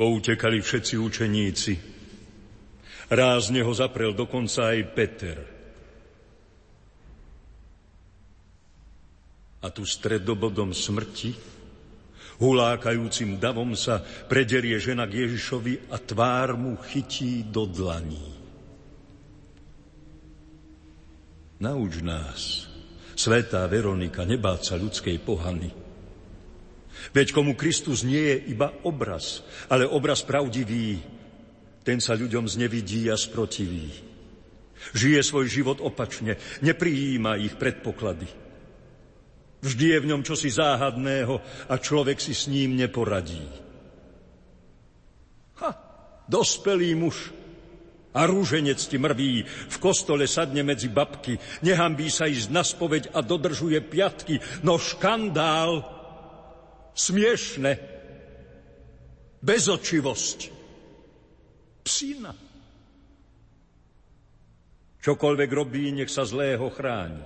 Poutekali 0.00 0.64
všetci 0.64 0.96
učeníci. 0.96 1.74
Rázne 3.12 3.60
ho 3.60 3.72
zaprel 3.76 4.16
dokonca 4.16 4.72
aj 4.72 4.78
Peter. 4.96 5.38
A 9.60 9.68
tu 9.68 9.84
stredobodom 9.84 10.72
smrti, 10.72 11.36
hulákajúcim 12.40 13.36
davom 13.36 13.76
sa 13.76 14.00
prederie 14.00 14.80
žena 14.80 15.04
k 15.04 15.28
Ježišovi 15.28 15.92
a 15.92 16.00
tvár 16.00 16.56
mu 16.56 16.80
chytí 16.80 17.44
do 17.44 17.68
dlaní. 17.68 18.40
Nauč 21.60 22.00
nás, 22.00 22.72
svetá 23.12 23.68
Veronika, 23.68 24.24
nebáť 24.24 24.60
sa 24.64 24.74
ľudskej 24.80 25.20
pohany, 25.20 25.79
Veď 27.10 27.32
komu 27.32 27.56
Kristus 27.56 28.04
nie 28.04 28.20
je 28.20 28.36
iba 28.52 28.70
obraz, 28.84 29.42
ale 29.72 29.88
obraz 29.88 30.22
pravdivý, 30.22 31.00
ten 31.80 31.98
sa 31.98 32.12
ľuďom 32.14 32.44
znevidí 32.44 33.08
a 33.08 33.16
sprotiví. 33.16 33.88
Žije 34.96 35.20
svoj 35.24 35.46
život 35.48 35.78
opačne, 35.80 36.36
neprijíma 36.64 37.40
ich 37.40 37.56
predpoklady. 37.56 38.28
Vždy 39.60 39.86
je 39.92 39.98
v 40.00 40.08
ňom 40.08 40.22
čosi 40.24 40.48
záhadného 40.48 41.40
a 41.68 41.74
človek 41.76 42.16
si 42.16 42.32
s 42.32 42.48
ním 42.48 42.80
neporadí. 42.80 43.44
Ha, 45.60 45.70
dospelý 46.24 46.96
muž 46.96 47.28
a 48.16 48.24
rúženec 48.24 48.80
ti 48.80 48.96
mrví, 48.96 49.44
v 49.44 49.76
kostole 49.78 50.24
sadne 50.24 50.64
medzi 50.64 50.88
babky, 50.88 51.36
nehambí 51.60 52.08
sa 52.08 52.24
ísť 52.24 52.48
na 52.48 52.64
spoveď 52.64 53.12
a 53.12 53.20
dodržuje 53.20 53.78
piatky, 53.84 54.40
no 54.64 54.80
škandál 54.80 55.99
smiešne, 56.94 57.72
bezočivosť, 59.40 60.38
psina. 61.84 62.32
Čokoľvek 65.00 65.50
robí, 65.50 65.88
nech 65.96 66.12
sa 66.12 66.28
zlého 66.28 66.68
chráni. 66.68 67.24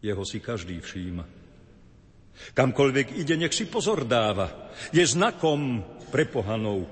Jeho 0.00 0.24
si 0.24 0.40
každý 0.40 0.80
všíma. 0.80 1.24
Kamkoľvek 2.56 3.20
ide, 3.20 3.36
nech 3.36 3.52
si 3.52 3.68
pozor 3.68 4.08
dáva. 4.08 4.72
Je 4.88 5.04
znakom 5.04 5.84
pre 6.08 6.24
pohanov. 6.24 6.88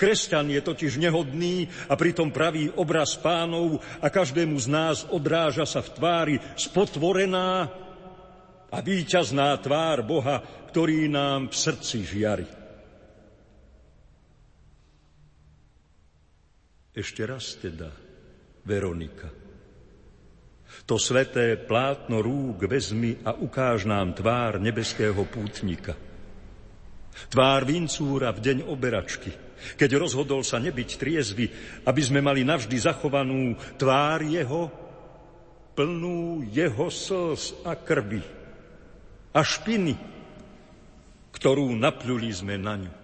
Kresťan 0.00 0.48
je 0.48 0.64
totiž 0.64 0.96
nehodný 0.96 1.68
a 1.86 1.94
pritom 1.94 2.32
pravý 2.32 2.72
obraz 2.74 3.14
pánov 3.20 3.84
a 4.00 4.08
každému 4.08 4.56
z 4.56 4.66
nás 4.72 5.04
odráža 5.12 5.68
sa 5.68 5.84
v 5.84 5.92
tvári 5.94 6.36
spotvorená 6.56 7.68
a 8.72 8.80
víťazná 8.80 9.52
tvár 9.60 10.00
Boha, 10.00 10.40
ktorý 10.72 11.04
nám 11.12 11.52
v 11.52 11.54
srdci 11.54 11.98
žiari. 12.08 12.48
Ešte 16.92 17.22
raz 17.28 17.56
teda, 17.60 17.92
Veronika. 18.64 19.28
To 20.88 20.96
sveté 20.96 21.60
plátno 21.60 22.24
rúk 22.24 22.64
vezmi 22.64 23.20
a 23.20 23.36
ukáž 23.36 23.84
nám 23.84 24.16
tvár 24.16 24.56
nebeského 24.56 25.20
pútnika. 25.28 25.92
Tvár 27.28 27.68
vincúra 27.68 28.32
v 28.32 28.40
deň 28.40 28.58
oberačky, 28.72 29.32
keď 29.76 30.00
rozhodol 30.00 30.40
sa 30.40 30.56
nebyť 30.56 30.88
triezvy, 30.96 31.46
aby 31.84 32.00
sme 32.00 32.24
mali 32.24 32.40
navždy 32.40 32.76
zachovanú 32.80 33.52
tvár 33.76 34.24
jeho, 34.24 34.72
plnú 35.76 36.48
jeho 36.48 36.88
slz 36.88 37.68
a 37.68 37.76
krvi 37.76 38.41
a 39.32 39.40
špiny, 39.40 39.96
ktorú 41.32 41.72
napľuli 41.76 42.30
sme 42.32 42.60
na 42.60 42.76
ňu. 42.76 43.01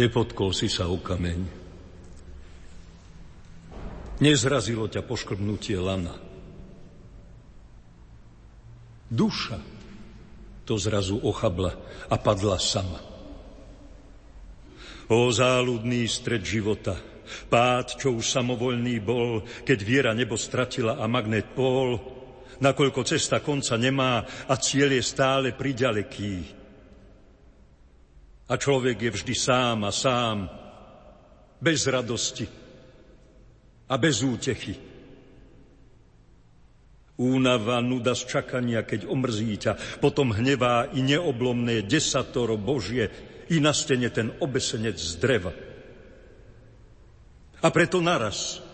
Nepotkol 0.00 0.56
si 0.56 0.72
sa 0.72 0.88
o 0.88 0.96
kameň. 0.96 1.44
Nezrazilo 4.24 4.88
ťa 4.88 5.04
poškrbnutie 5.04 5.76
lana. 5.76 6.16
Duša 9.12 9.60
to 10.64 10.80
zrazu 10.80 11.20
ochabla 11.20 11.76
a 12.08 12.16
padla 12.16 12.56
sama. 12.56 13.00
O 15.12 15.28
záľudný 15.28 16.08
stred 16.08 16.48
života, 16.48 16.96
pád, 17.52 18.00
čo 18.00 18.16
už 18.16 18.24
samovolný 18.24 19.04
bol, 19.04 19.44
keď 19.68 19.78
viera 19.84 20.12
nebo 20.16 20.40
stratila 20.40 20.96
a 20.96 21.04
magnet 21.10 21.52
pól, 21.52 22.00
nakoľko 22.56 23.04
cesta 23.04 23.44
konca 23.44 23.76
nemá 23.76 24.24
a 24.48 24.54
cieľ 24.56 24.96
je 24.96 25.04
stále 25.04 25.52
priďaleký. 25.52 26.59
A 28.50 28.58
človek 28.58 28.98
je 28.98 29.10
vždy 29.14 29.34
sám 29.38 29.86
a 29.86 29.94
sám, 29.94 30.50
bez 31.62 31.86
radosti 31.86 32.50
a 33.86 33.94
bez 33.94 34.26
útechy. 34.26 34.74
Únava, 37.20 37.78
nuda 37.84 38.16
z 38.16 38.26
čakania, 38.26 38.82
keď 38.82 39.06
omrzí 39.06 39.54
ťa, 39.60 40.00
potom 40.00 40.32
hnevá 40.32 40.90
i 40.96 41.04
neoblomné 41.04 41.84
desatoro 41.84 42.56
Božie 42.56 43.12
i 43.52 43.60
na 43.60 43.76
stene 43.76 44.08
ten 44.08 44.34
obesenec 44.40 44.96
z 44.96 45.12
dreva. 45.20 45.52
A 47.60 47.68
preto 47.68 48.00
naraz 48.00 48.64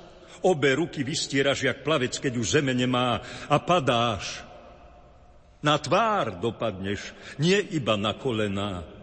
obe 0.47 0.79
ruky 0.79 1.03
vystieraš, 1.03 1.67
jak 1.67 1.83
plavec, 1.83 2.15
keď 2.23 2.33
už 2.39 2.63
zeme 2.63 2.71
nemá 2.71 3.19
a 3.51 3.57
padáš. 3.59 4.47
Na 5.59 5.75
tvár 5.75 6.39
dopadneš, 6.39 7.11
nie 7.43 7.59
iba 7.75 7.99
na 7.99 8.15
kolená. 8.15 8.96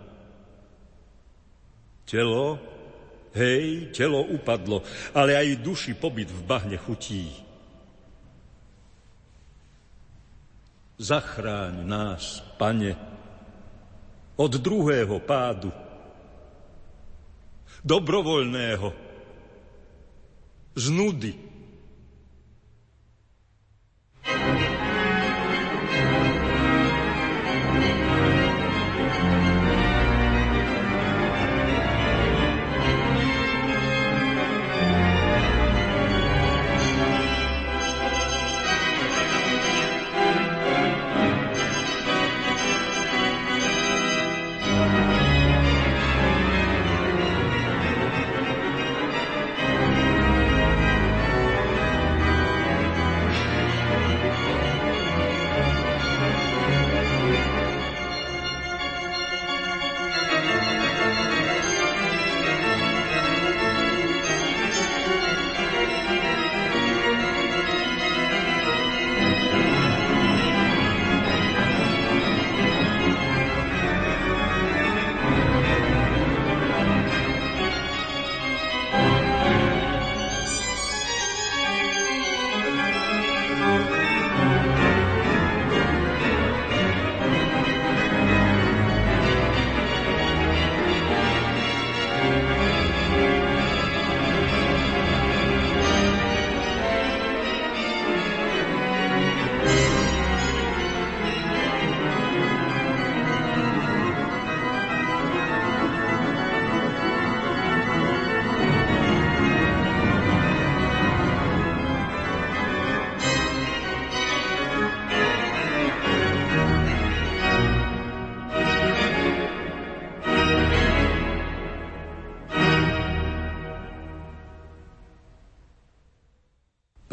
Telo, 2.04 2.60
hej, 3.34 3.89
telo 3.95 4.22
upadlo, 4.28 4.84
ale 5.16 5.36
aj 5.39 5.64
duši 5.64 5.93
pobyt 5.97 6.30
v 6.30 6.41
bahne 6.43 6.78
chutí. 6.78 7.32
Zachráň 10.99 11.84
nás, 11.84 12.39
pane, 12.56 12.95
od 14.38 14.54
druhého 14.56 15.18
pádu, 15.20 15.74
dobrovoľného, 17.84 18.88
z 20.74 20.86
nudy, 20.89 21.53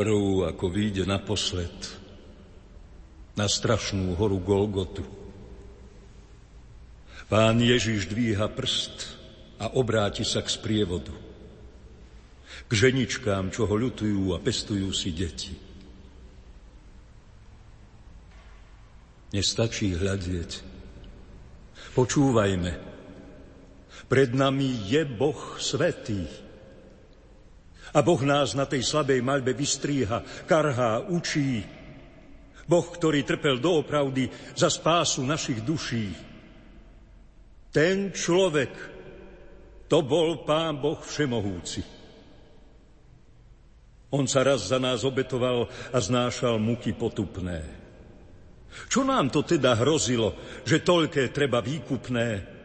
Prv, 0.00 0.48
ako 0.48 0.72
vyjde 0.72 1.04
naposled 1.04 1.76
na 3.36 3.44
strašnú 3.44 4.16
horu 4.16 4.40
Golgotu. 4.40 5.04
Pán 7.28 7.60
Ježiš 7.60 8.08
dvíha 8.08 8.48
prst 8.48 9.12
a 9.60 9.76
obráti 9.76 10.24
sa 10.24 10.40
k 10.40 10.48
sprievodu. 10.48 11.12
K 12.64 12.70
ženičkám, 12.72 13.52
čo 13.52 13.68
ho 13.68 13.76
ľutujú 13.76 14.32
a 14.32 14.40
pestujú 14.40 14.88
si 14.96 15.12
deti. 15.12 15.52
Nestačí 19.36 20.00
hľadieť. 20.00 20.64
Počúvajme. 21.92 22.72
Pred 24.08 24.30
nami 24.32 24.80
je 24.88 25.04
Boh 25.04 25.60
svetý. 25.60 26.24
A 27.90 27.98
Boh 28.06 28.22
nás 28.22 28.54
na 28.54 28.66
tej 28.66 28.86
slabej 28.86 29.18
maľbe 29.18 29.50
vystríha, 29.50 30.22
karhá, 30.46 31.02
učí. 31.10 31.66
Boh, 32.70 32.86
ktorý 32.86 33.26
trpel 33.26 33.58
doopravdy 33.58 34.30
za 34.54 34.70
spásu 34.70 35.26
našich 35.26 35.58
duší. 35.66 36.14
Ten 37.74 38.14
človek, 38.14 38.70
to 39.90 40.06
bol 40.06 40.46
Pán 40.46 40.78
Boh 40.78 41.02
Všemohúci. 41.02 41.82
On 44.10 44.26
sa 44.26 44.42
raz 44.42 44.70
za 44.70 44.78
nás 44.78 45.06
obetoval 45.06 45.70
a 45.90 45.98
znášal 45.98 46.58
muky 46.58 46.94
potupné. 46.94 47.62
Čo 48.86 49.02
nám 49.02 49.34
to 49.34 49.42
teda 49.42 49.74
hrozilo, 49.78 50.34
že 50.62 50.82
toľké 50.82 51.34
treba 51.34 51.58
výkupné? 51.58 52.59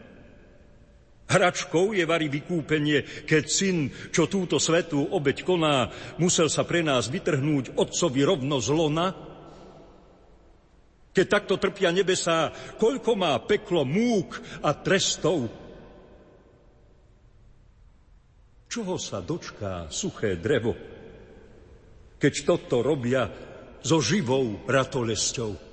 Hračkou 1.26 1.90
je 1.90 2.06
vari 2.06 2.30
vykúpenie, 2.30 3.26
keď 3.26 3.44
syn, 3.50 3.90
čo 4.14 4.30
túto 4.30 4.62
svetú 4.62 5.10
obeď 5.10 5.42
koná, 5.42 5.90
musel 6.22 6.46
sa 6.46 6.62
pre 6.62 6.86
nás 6.86 7.10
vytrhnúť 7.10 7.74
otcovi 7.74 8.22
rovno 8.22 8.62
z 8.62 8.68
lona? 8.70 9.06
Keď 11.10 11.26
takto 11.26 11.58
trpia 11.58 11.90
nebesá, 11.90 12.54
koľko 12.78 13.18
má 13.18 13.34
peklo 13.42 13.82
múk 13.82 14.38
a 14.62 14.70
trestov? 14.70 15.50
Čoho 18.70 18.94
sa 18.94 19.18
dočká 19.18 19.90
suché 19.90 20.38
drevo, 20.38 20.78
keď 22.22 22.34
toto 22.46 22.86
robia 22.86 23.26
so 23.82 23.98
živou 23.98 24.62
ratolesťou? 24.70 25.66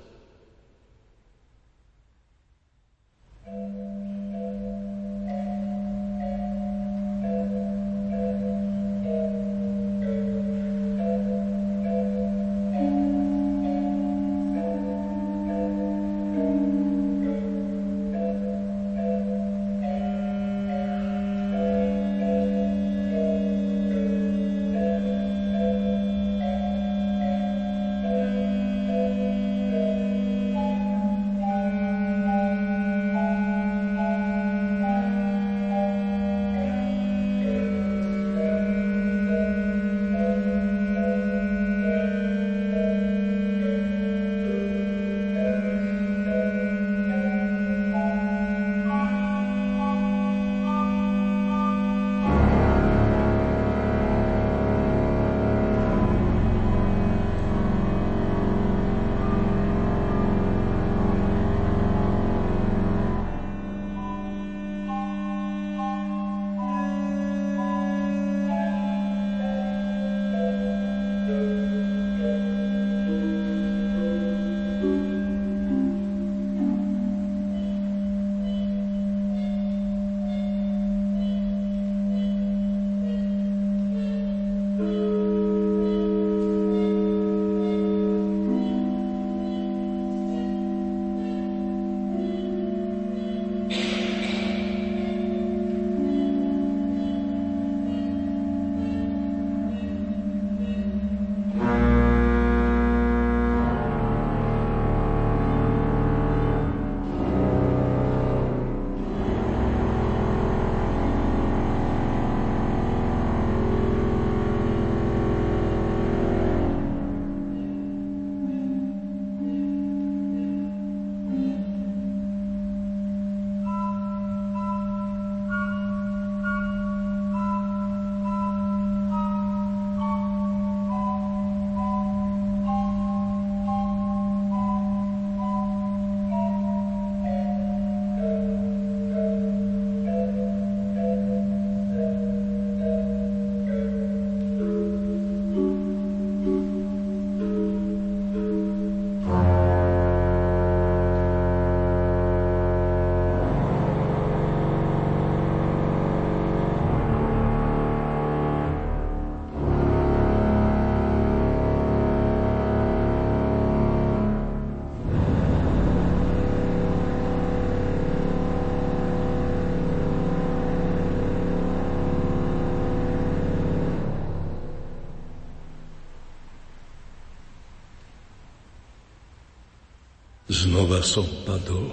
Znova 180.74 181.06
som 181.06 181.22
padol. 181.46 181.86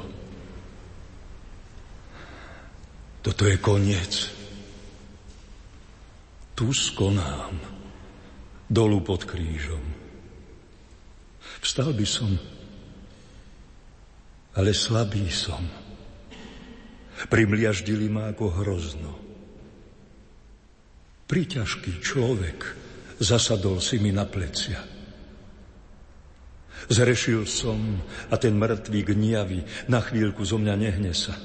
Toto 3.21 3.45
je 3.45 3.53
koniec. 3.61 4.25
Tu 6.57 6.65
skonám. 6.73 7.61
Dolu 8.65 9.05
pod 9.05 9.29
krížom. 9.29 9.85
Vstal 11.61 11.93
by 11.93 12.05
som, 12.09 12.33
ale 14.57 14.73
slabý 14.73 15.29
som. 15.29 15.61
Primliaždili 17.29 18.09
ma 18.09 18.33
ako 18.33 18.65
hrozno. 18.65 19.13
Priťažký 21.29 22.01
človek 22.01 22.65
zasadol 23.21 23.77
si 23.77 24.01
mi 24.01 24.09
na 24.09 24.25
plecia. 24.25 25.00
Zrešil 26.91 27.47
som 27.47 28.03
a 28.27 28.35
ten 28.35 28.59
mŕtvý 28.59 29.15
gniavý 29.15 29.63
na 29.87 30.03
chvíľku 30.03 30.43
zo 30.43 30.59
mňa 30.59 30.75
nehne 30.75 31.15
sa. 31.15 31.39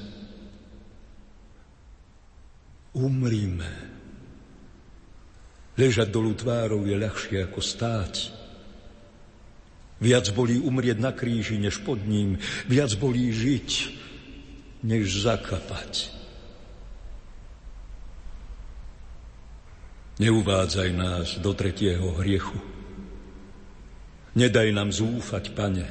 Umríme. 2.99 3.71
Ležať 5.79 6.09
dolu 6.11 6.35
tvárou 6.35 6.83
je 6.83 6.99
ľahšie 6.99 7.47
ako 7.47 7.61
stáť. 7.63 8.15
Viac 10.03 10.35
bolí 10.35 10.59
umrieť 10.59 10.99
na 10.99 11.15
kríži, 11.15 11.63
než 11.63 11.79
pod 11.79 12.03
ním. 12.03 12.43
Viac 12.67 12.99
bolí 12.99 13.31
žiť, 13.31 13.71
než 14.83 15.23
zakapať. 15.23 16.11
Neuvádzaj 20.19 20.91
nás 20.91 21.39
do 21.39 21.55
tretieho 21.55 22.19
hriechu. 22.19 22.76
Nedaj 24.37 24.69
nám 24.71 24.93
zúfať, 24.93 25.57
pane. 25.57 25.87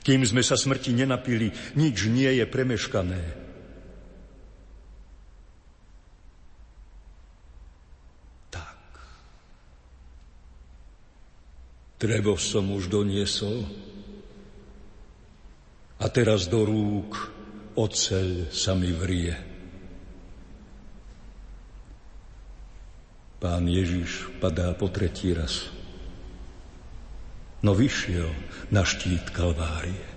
Kým 0.00 0.24
sme 0.24 0.40
sa 0.40 0.56
smrti 0.56 0.96
nenapili, 0.96 1.52
nič 1.76 2.08
nie 2.08 2.40
je 2.40 2.44
premeškané. 2.48 3.42
Drevo 12.02 12.34
som 12.34 12.66
už 12.74 12.90
doniesol 12.90 13.62
a 16.02 16.10
teraz 16.10 16.50
do 16.50 16.66
rúk 16.66 17.14
oceľ 17.78 18.50
sa 18.50 18.74
mi 18.74 18.90
vrie. 18.90 19.30
Pán 23.38 23.70
Ježiš 23.70 24.34
padá 24.42 24.74
po 24.74 24.90
tretí 24.90 25.30
raz, 25.30 25.70
no 27.62 27.74
vyšiel 27.74 28.34
na 28.70 28.84
štít 28.84 29.30
Kalvárie. 29.30 30.11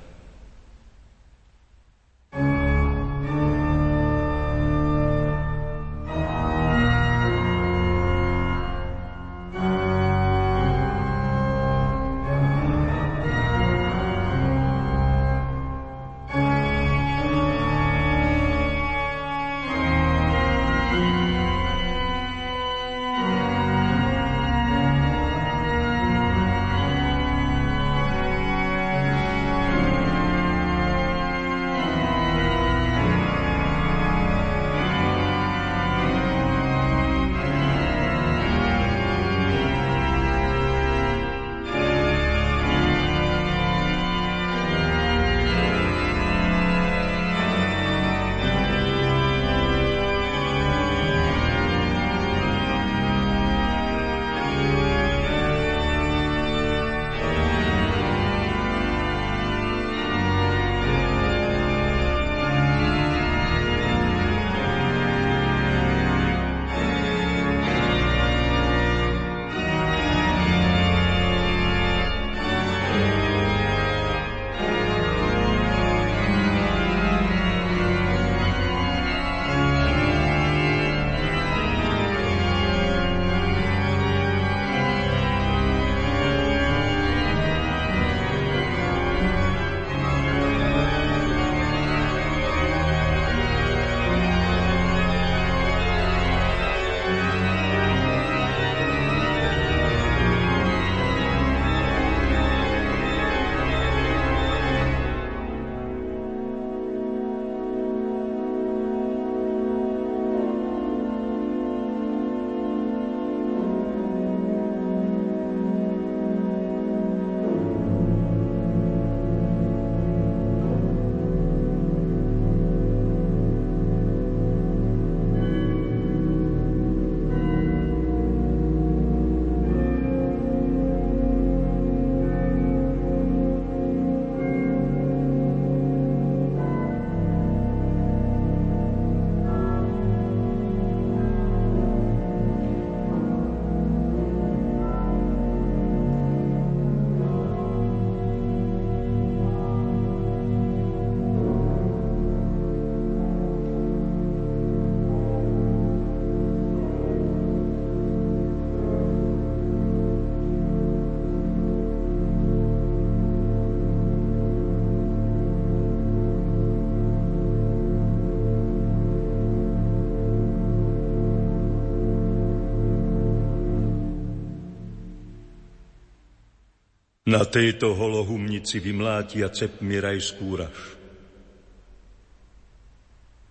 Na 177.26 177.42
tejto 177.42 177.98
holohumnici 177.98 178.78
vymlátia 178.78 179.50
cepmi 179.50 179.98
rajskú 179.98 180.62
raž. 180.62 180.78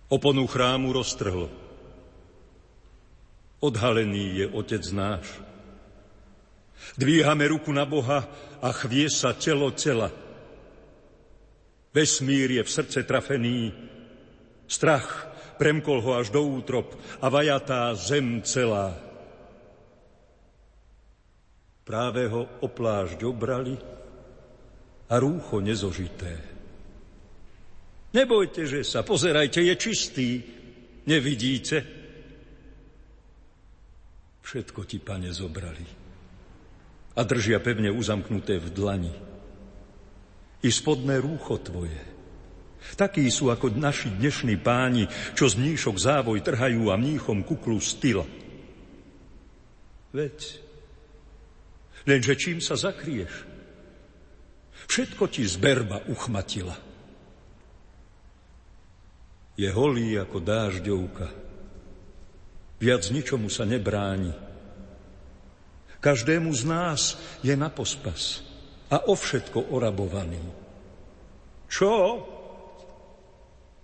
Oponu 0.07 0.47
chrámu 0.47 0.95
roztrhlo. 0.95 1.51
Odhalený 3.59 4.39
je 4.39 4.45
Otec 4.47 4.79
náš. 4.95 5.27
Dvíhame 6.95 7.51
ruku 7.51 7.75
na 7.75 7.83
Boha 7.83 8.23
a 8.63 8.71
chvie 8.71 9.11
sa 9.11 9.35
telo 9.35 9.67
cela. 9.75 10.07
Vesmír 11.91 12.55
je 12.55 12.63
v 12.63 12.71
srdce 12.71 13.03
trafený, 13.03 13.75
strach 14.71 15.27
premkol 15.59 15.99
ho 15.99 16.15
až 16.15 16.31
do 16.31 16.43
útrop 16.47 16.95
a 17.19 17.27
vajatá 17.27 17.91
zem 17.95 18.39
celá. 18.39 19.04
Práve 21.85 22.25
ho 22.25 22.49
plášť 22.65 23.21
obrali 23.29 23.77
a 25.05 25.15
rúcho 25.21 25.61
nezožité. 25.61 26.33
Nebojte, 28.09 28.65
že 28.65 28.81
sa, 28.81 29.05
pozerajte, 29.05 29.61
je 29.61 29.75
čistý, 29.77 30.29
nevidíte. 31.05 31.77
Všetko 34.41 34.81
ti, 34.89 34.97
pane, 34.97 35.29
zobrali 35.29 36.05
a 37.15 37.21
držia 37.23 37.63
pevne 37.63 37.89
uzamknuté 37.95 38.59
v 38.59 38.67
dlani. 38.75 39.13
I 40.65 40.69
spodné 40.69 41.23
rúcho 41.23 41.55
tvoje. 41.63 42.01
Takí 42.95 43.25
sú 43.33 43.49
ako 43.49 43.73
naši 43.73 44.13
dnešní 44.13 44.61
páni, 44.61 45.09
čo 45.33 45.49
z 45.49 45.57
mníšok 45.57 45.95
závoj 45.97 46.37
trhajú 46.43 46.91
a 46.93 46.99
mníchom 46.99 47.41
kuklu 47.41 47.81
styl. 47.81 48.27
Veď 50.13 50.64
Lenže 52.05 52.33
čím 52.37 52.61
sa 52.61 52.77
zakrieš? 52.77 53.33
Všetko 54.85 55.25
ti 55.27 55.41
zberba 55.49 56.05
uchmatila. 56.05 56.77
Je 59.57 59.69
holý 59.73 60.19
ako 60.21 60.37
dážďovka. 60.37 61.27
Viac 62.77 63.03
ničomu 63.09 63.49
sa 63.49 63.65
nebráni. 63.65 64.35
Každému 66.03 66.53
z 66.53 66.63
nás 66.69 67.17
je 67.41 67.57
na 67.57 67.73
pospas 67.73 68.45
a 68.93 69.09
o 69.09 69.17
všetko 69.17 69.73
orabovaný. 69.73 70.43
Čo? 71.65 72.21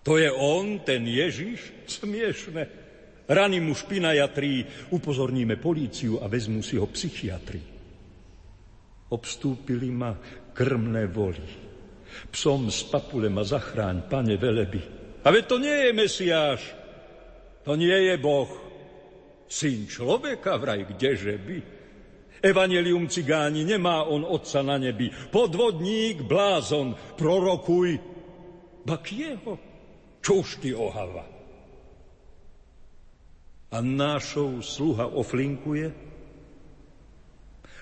To 0.06 0.14
je 0.22 0.30
on, 0.30 0.86
ten 0.86 1.02
Ježiš? 1.10 1.90
Smiešne. 1.90 2.70
Rany 3.26 3.58
mu 3.58 3.74
špina 3.74 4.14
jatrí, 4.14 4.68
upozorníme 4.94 5.58
políciu 5.58 6.22
a 6.22 6.30
vezmú 6.30 6.62
si 6.62 6.78
ho 6.78 6.86
psychiatri. 6.86 7.81
Obstúpili 9.12 9.92
ma 9.92 10.16
krmné 10.56 11.08
voli. 11.12 11.48
Psom 12.32 12.72
z 12.72 12.88
papule 12.88 13.28
ma 13.28 13.44
zachráň, 13.44 14.08
pane 14.08 14.36
veleby. 14.40 14.82
A 15.24 15.28
veď 15.30 15.44
to 15.48 15.58
nie 15.60 15.78
je 15.88 15.92
Mesiáš, 15.92 16.62
to 17.68 17.76
nie 17.76 17.94
je 18.12 18.16
Boh. 18.18 18.50
Syn 19.52 19.84
človeka 19.86 20.56
vraj, 20.56 20.88
kdeže 20.96 21.36
by? 21.36 21.58
Evangelium 22.42 23.06
cigáni, 23.06 23.68
nemá 23.68 24.08
on 24.08 24.26
otca 24.26 24.66
na 24.66 24.80
nebi. 24.82 25.12
Podvodník, 25.12 26.26
blázon, 26.26 26.96
prorokuj. 27.20 28.02
Ba 28.82 28.98
jeho? 29.06 29.60
Čuž 30.26 30.58
ty 30.58 30.74
ohava? 30.74 31.28
A 33.72 33.78
nášou 33.78 34.64
sluha 34.64 35.06
oflinkuje? 35.06 36.11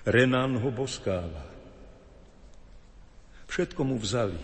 Renan 0.06 0.56
ho 0.56 0.70
boskáva. 0.72 1.44
Všetko 3.50 3.80
mu 3.84 3.96
vzali. 3.98 4.40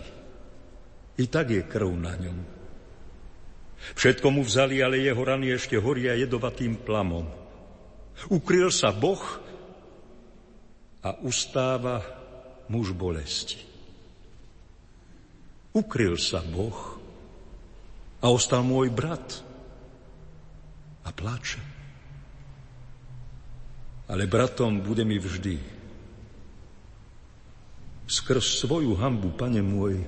I 1.16 1.24
tak 1.30 1.54
je 1.54 1.62
krv 1.64 1.90
na 1.96 2.12
ňom. 2.18 2.38
Všetko 3.96 4.28
mu 4.34 4.42
vzali, 4.42 4.82
ale 4.82 5.00
jeho 5.00 5.22
rany 5.22 5.54
ešte 5.54 5.78
horia 5.78 6.18
jedovatým 6.18 6.76
plamom. 6.82 7.24
Ukryl 8.32 8.72
sa 8.72 8.90
Boh 8.92 9.22
a 11.04 11.14
ustáva 11.22 12.02
muž 12.66 12.90
bolesti. 12.96 13.62
Ukryl 15.76 16.16
sa 16.16 16.40
Boh 16.40 16.98
a 18.24 18.26
ostal 18.32 18.64
môj 18.64 18.88
brat 18.90 19.44
a 21.04 21.12
plače. 21.12 21.76
Ale 24.07 24.30
bratom 24.30 24.82
bude 24.82 25.02
mi 25.02 25.18
vždy. 25.18 25.59
Skrz 28.07 28.62
svoju 28.62 28.94
hambu, 28.94 29.34
pane 29.34 29.59
môj, 29.66 29.98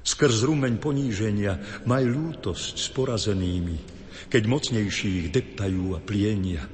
skrz 0.00 0.48
rumeň 0.48 0.80
poníženia, 0.80 1.84
maj 1.84 2.08
ľútosť 2.08 2.74
s 2.80 2.88
porazenými, 2.96 3.76
keď 4.32 4.42
mocnejších 4.48 5.28
deptajú 5.28 5.92
a 5.92 6.00
plienia. 6.00 6.64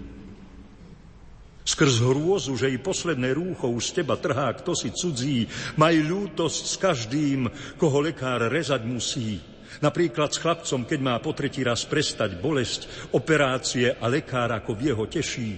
Skrz 1.64 2.06
hrôzu, 2.06 2.54
že 2.54 2.70
i 2.70 2.78
posledné 2.78 3.34
rúcho 3.34 3.66
už 3.66 3.90
z 3.90 3.92
teba 4.04 4.14
trhá 4.20 4.52
kto 4.54 4.76
si 4.78 4.94
cudzí, 4.94 5.48
maj 5.80 5.96
ľútosť 5.96 6.62
s 6.70 6.76
každým, 6.78 7.50
koho 7.80 7.98
lekár 8.04 8.46
rezať 8.46 8.86
musí, 8.86 9.42
Napríklad 9.82 10.30
s 10.30 10.38
chlapcom, 10.38 10.86
keď 10.86 11.00
má 11.02 11.14
po 11.18 11.34
tretí 11.34 11.66
raz 11.66 11.82
prestať 11.88 12.38
bolesť, 12.38 13.10
operácie 13.16 13.90
a 13.90 14.06
lekár 14.06 14.52
ako 14.54 14.70
v 14.76 14.82
jeho 14.92 15.04
teší. 15.10 15.50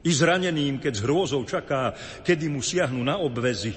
I 0.00 0.10
zraneným, 0.10 0.80
keď 0.80 0.92
s 0.96 1.04
hrôzou 1.04 1.44
čaká, 1.44 1.92
kedy 2.24 2.48
mu 2.48 2.64
siahnu 2.64 3.04
na 3.04 3.20
obvezy. 3.20 3.76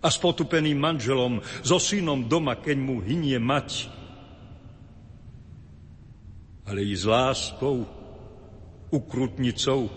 A 0.00 0.08
s 0.08 0.16
potupeným 0.16 0.78
manželom, 0.80 1.44
so 1.60 1.76
synom 1.76 2.24
doma, 2.24 2.56
keď 2.56 2.76
mu 2.80 3.04
hynie 3.04 3.36
mať. 3.36 3.92
Ale 6.66 6.80
i 6.82 6.96
s 6.96 7.04
láskou, 7.04 7.84
ukrutnicou, 8.90 9.90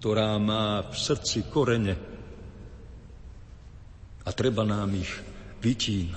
ktorá 0.00 0.40
má 0.40 0.82
v 0.88 0.96
srdci 0.96 1.46
korene. 1.52 1.94
A 4.24 4.32
treba 4.32 4.64
nám 4.64 4.96
ich 4.96 5.33
Причин 5.64 6.14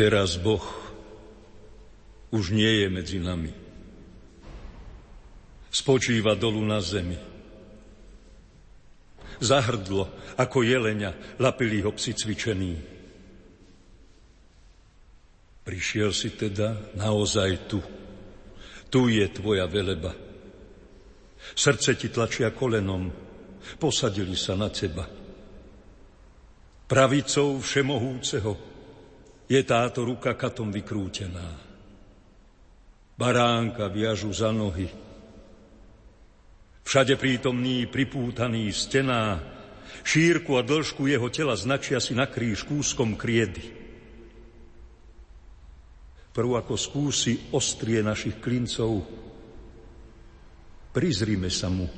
teraz 0.00 0.40
Boh 0.40 0.64
už 2.32 2.56
nie 2.56 2.80
je 2.80 2.88
medzi 2.88 3.18
nami. 3.20 3.52
Spočíva 5.68 6.32
dolu 6.40 6.64
na 6.64 6.80
zemi. 6.80 7.20
Zahrdlo, 9.44 10.08
ako 10.40 10.64
jelenia, 10.64 11.12
lapili 11.36 11.84
ho 11.84 11.92
psi 11.92 12.16
cvičení. 12.16 12.74
Prišiel 15.68 16.16
si 16.16 16.32
teda 16.32 16.96
naozaj 16.96 17.50
tu. 17.68 17.84
Tu 18.88 19.20
je 19.20 19.26
tvoja 19.36 19.68
veleba. 19.68 20.16
Srdce 21.52 22.00
ti 22.00 22.08
tlačia 22.08 22.56
kolenom, 22.56 23.12
posadili 23.76 24.32
sa 24.32 24.56
na 24.56 24.72
teba. 24.72 25.04
Pravicou 26.88 27.60
všemohúceho 27.60 28.69
je 29.50 29.60
táto 29.66 30.06
ruka 30.06 30.38
katom 30.38 30.70
vykrútená. 30.70 31.58
Baránka 33.18 33.90
viažu 33.90 34.30
za 34.30 34.54
nohy. 34.54 34.86
Všade 36.86 37.18
prítomný, 37.18 37.90
pripútaný, 37.90 38.70
stená, 38.70 39.42
šírku 40.06 40.54
a 40.54 40.62
dĺžku 40.62 41.10
jeho 41.10 41.26
tela 41.34 41.58
značia 41.58 41.98
si 41.98 42.14
na 42.14 42.30
kríž 42.30 42.62
kúskom 42.62 43.18
kriedy. 43.18 43.74
Prv 46.30 46.50
ako 46.62 46.78
skúsi 46.78 47.50
ostrie 47.50 48.06
našich 48.06 48.38
klincov, 48.38 49.02
prizrime 50.94 51.50
sa 51.50 51.66
mu 51.66 51.90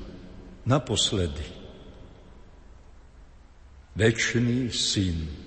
naposledy. 0.65 1.45
Večný 3.93 4.73
syn. 4.73 5.42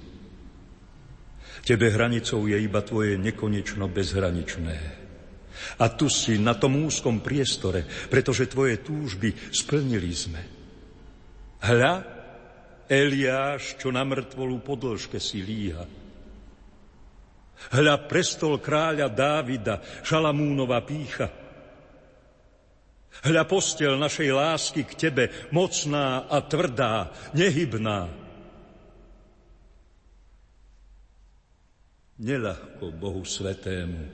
Tebe 1.66 1.90
hranicou 1.90 2.46
je 2.46 2.62
iba 2.62 2.86
tvoje 2.86 3.18
nekonečno 3.18 3.90
bezhraničné. 3.90 4.78
A 5.82 5.90
tu 5.90 6.06
si 6.14 6.38
na 6.38 6.54
tom 6.54 6.78
úzkom 6.86 7.26
priestore, 7.26 7.90
pretože 8.14 8.46
tvoje 8.46 8.86
túžby 8.86 9.34
splnili 9.50 10.14
sme. 10.14 10.42
Hľa, 11.66 11.94
Eliáš, 12.86 13.82
čo 13.82 13.90
na 13.90 14.06
mŕtvolu 14.06 14.62
podĺžke 14.62 15.18
si 15.18 15.42
líha. 15.42 15.90
Hľa, 17.74 17.96
prestol 18.06 18.62
kráľa 18.62 19.10
Dávida, 19.10 19.82
Šalamúnova 20.06 20.86
pícha. 20.86 21.34
Hľa, 23.26 23.42
postel 23.50 23.98
našej 23.98 24.30
lásky 24.30 24.86
k 24.86 25.10
tebe, 25.10 25.24
mocná 25.50 26.30
a 26.30 26.46
tvrdá, 26.46 27.10
nehybná. 27.34 28.25
Nelahko 32.16 32.96
Bohu 32.96 33.28
Svetému, 33.28 34.08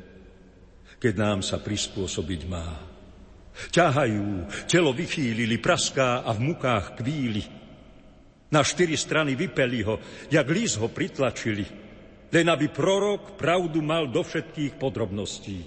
keď 0.97 1.13
nám 1.21 1.45
sa 1.45 1.61
prispôsobiť 1.61 2.41
má. 2.49 2.65
Ťahajú, 3.69 4.49
telo 4.65 4.89
vychýlili, 4.89 5.61
praská 5.61 6.25
a 6.25 6.33
v 6.33 6.49
mukách 6.49 6.97
kvíli. 6.97 7.45
Na 8.49 8.65
štyri 8.65 8.97
strany 8.97 9.37
vypeli 9.37 9.85
ho, 9.85 10.01
jak 10.33 10.49
líz 10.49 10.81
ho 10.81 10.89
pritlačili, 10.89 11.63
len 12.33 12.47
aby 12.49 12.73
prorok 12.73 13.37
pravdu 13.37 13.85
mal 13.85 14.09
do 14.09 14.25
všetkých 14.25 14.81
podrobností. 14.81 15.61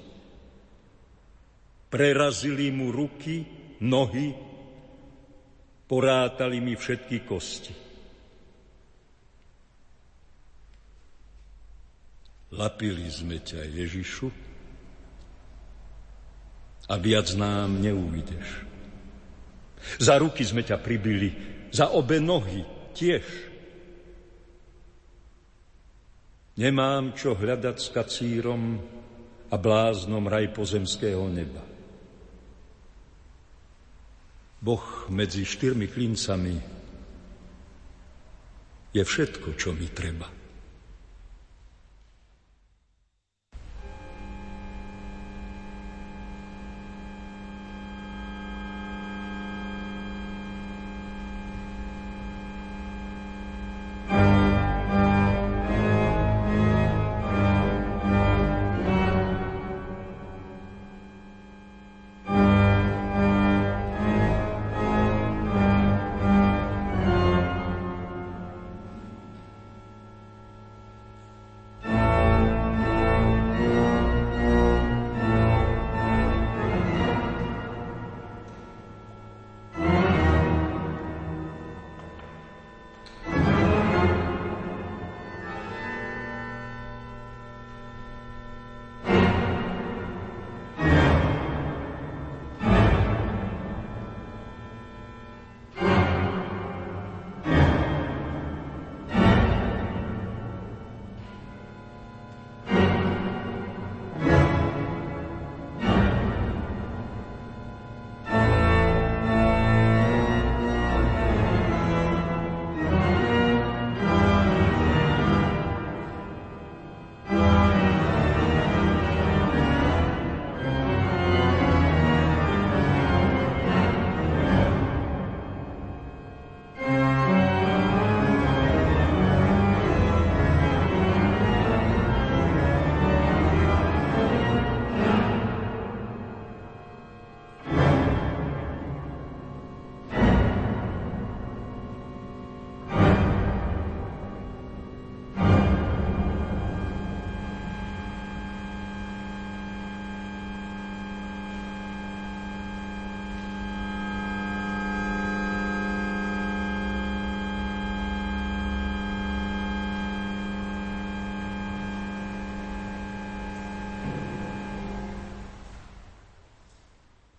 Prerazili 1.87 2.74
mu 2.74 2.91
ruky, 2.91 3.47
nohy, 3.78 4.35
porátali 5.87 6.59
mi 6.59 6.74
všetky 6.74 7.22
kosti. 7.22 7.84
Lapili 12.55 13.11
sme 13.11 13.42
ťa, 13.42 13.66
Ježišu, 13.66 14.30
a 16.84 16.94
viac 17.00 17.32
nám 17.34 17.80
neuvideš. 17.80 18.46
Za 20.00 20.20
ruky 20.20 20.44
sme 20.44 20.64
ťa 20.64 20.80
pribili, 20.80 21.32
za 21.72 21.92
obe 21.92 22.20
nohy 22.20 22.64
tiež. 22.92 23.24
Nemám 26.55 27.18
čo 27.18 27.34
hľadať 27.34 27.76
s 27.82 27.88
kacírom 27.90 28.78
a 29.50 29.57
bláznom 29.59 30.24
raj 30.30 30.55
pozemského 30.55 31.26
neba. 31.26 31.64
Boh 34.64 34.86
medzi 35.12 35.44
štyrmi 35.44 35.90
klincami 35.90 36.57
je 38.94 39.02
všetko, 39.02 39.59
čo 39.59 39.74
mi 39.74 39.90
treba. 39.90 40.34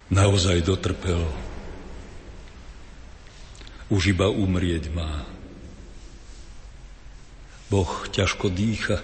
Naozaj 0.09 0.61
dotrpel. 0.61 1.21
Už 3.89 4.13
iba 4.13 4.29
umrieť 4.29 4.89
má. 4.93 5.25
Boh 7.69 7.91
ťažko 8.09 8.49
dýcha. 8.49 9.01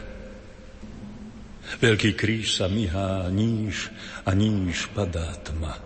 Veľký 1.81 2.13
kríž 2.13 2.61
sa 2.61 2.67
myhá 2.67 3.29
níž 3.31 3.89
a 4.27 4.35
níž 4.35 4.89
padá 4.91 5.33
tma. 5.41 5.79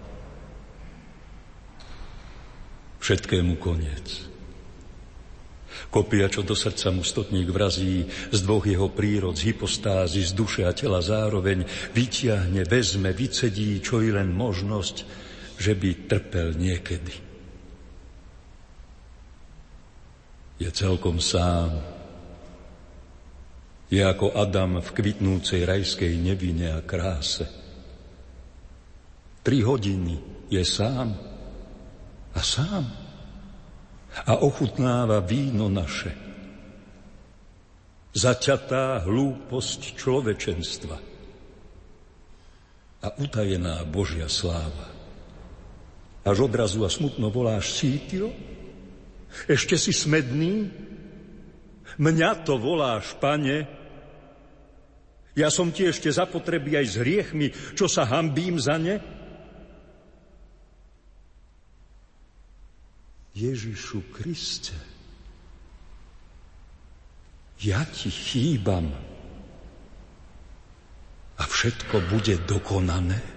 Všetkému 2.99 3.61
koniec. 3.61 4.34
Kopia, 5.93 6.27
čo 6.27 6.43
do 6.43 6.57
srdca 6.57 6.91
mu 6.91 7.05
stotník 7.05 7.47
vrazí, 7.53 8.03
z 8.33 8.39
dvoch 8.43 8.65
jeho 8.67 8.91
prírod, 8.91 9.37
z 9.37 9.53
hypostázy, 9.53 10.25
z 10.25 10.31
duše 10.35 10.61
a 10.67 10.75
tela 10.75 10.99
zároveň, 10.99 11.63
vytiahne, 11.95 12.67
vezme, 12.67 13.15
vycedí, 13.15 13.79
čo 13.79 14.03
i 14.03 14.11
len 14.11 14.33
možnosť, 14.33 14.95
že 15.55 15.71
by 15.77 15.89
trpel 16.09 16.57
niekedy. 16.57 17.15
Je 20.59 20.69
celkom 20.71 21.19
sám. 21.19 21.79
Je 23.91 24.01
ako 24.01 24.33
Adam 24.33 24.81
v 24.81 24.89
kvitnúcej 24.91 25.63
rajskej 25.63 26.15
nevine 26.17 26.73
a 26.73 26.81
kráse. 26.81 27.45
Tri 29.45 29.61
hodiny 29.61 30.49
je 30.49 30.63
sám 30.65 31.13
a 32.33 32.41
sám 32.41 33.04
a 34.23 34.39
ochutnáva 34.39 35.19
víno 35.19 35.67
naše. 35.67 36.15
Zaťatá 38.15 39.03
hlúposť 39.03 39.99
človečenstva 39.99 40.97
a 43.03 43.07
utajená 43.19 43.83
Božia 43.83 44.31
sláva. 44.31 44.87
Až 46.23 46.47
odrazu 46.47 46.87
a 46.87 46.89
smutno 46.89 47.27
voláš, 47.27 47.75
cítil? 47.75 48.31
Ešte 49.51 49.75
si 49.75 49.91
smedný? 49.91 50.71
Mňa 51.99 52.47
to 52.47 52.55
voláš, 52.55 53.13
pane? 53.19 53.67
Ja 55.35 55.51
som 55.51 55.69
ti 55.69 55.83
ešte 55.83 56.07
zapotreby 56.07 56.79
aj 56.79 56.85
s 56.87 56.95
hriechmi, 56.95 57.47
čo 57.75 57.91
sa 57.91 58.07
hambím 58.07 58.55
za 58.55 58.79
ne? 58.79 59.03
Ježišu 63.35 64.15
Kriste, 64.15 64.71
ja 67.59 67.83
ti 67.83 68.07
chýbam 68.07 68.87
a 71.35 71.43
všetko 71.43 71.99
bude 72.15 72.39
dokonané? 72.47 73.34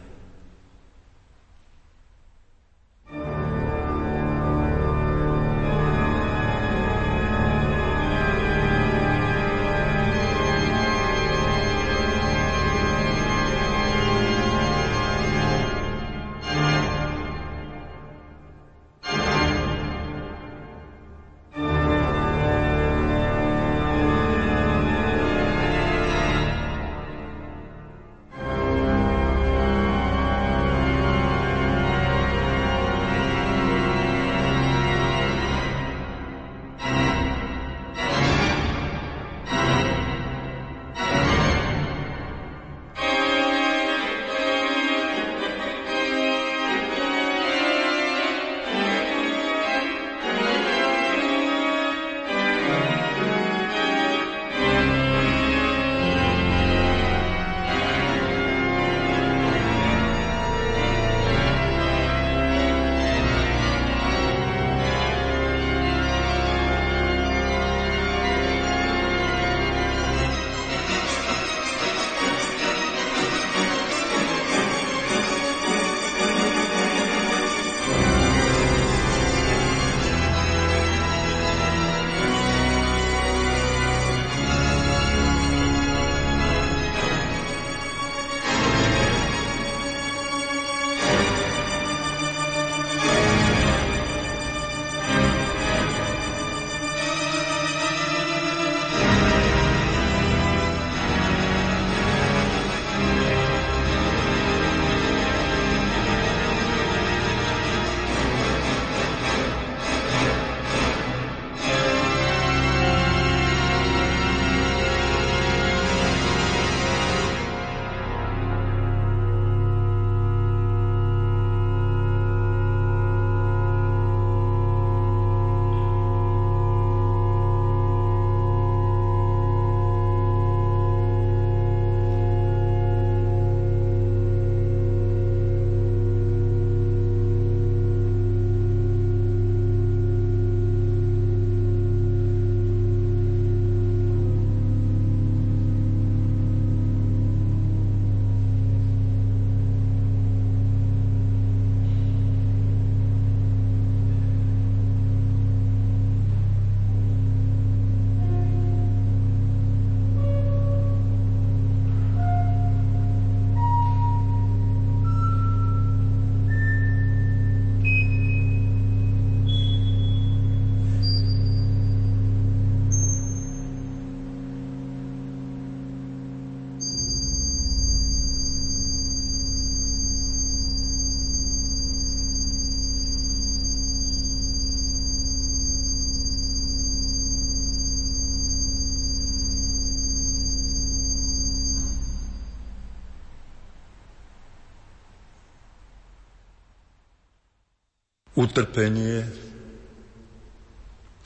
Utrpenie 198.38 199.26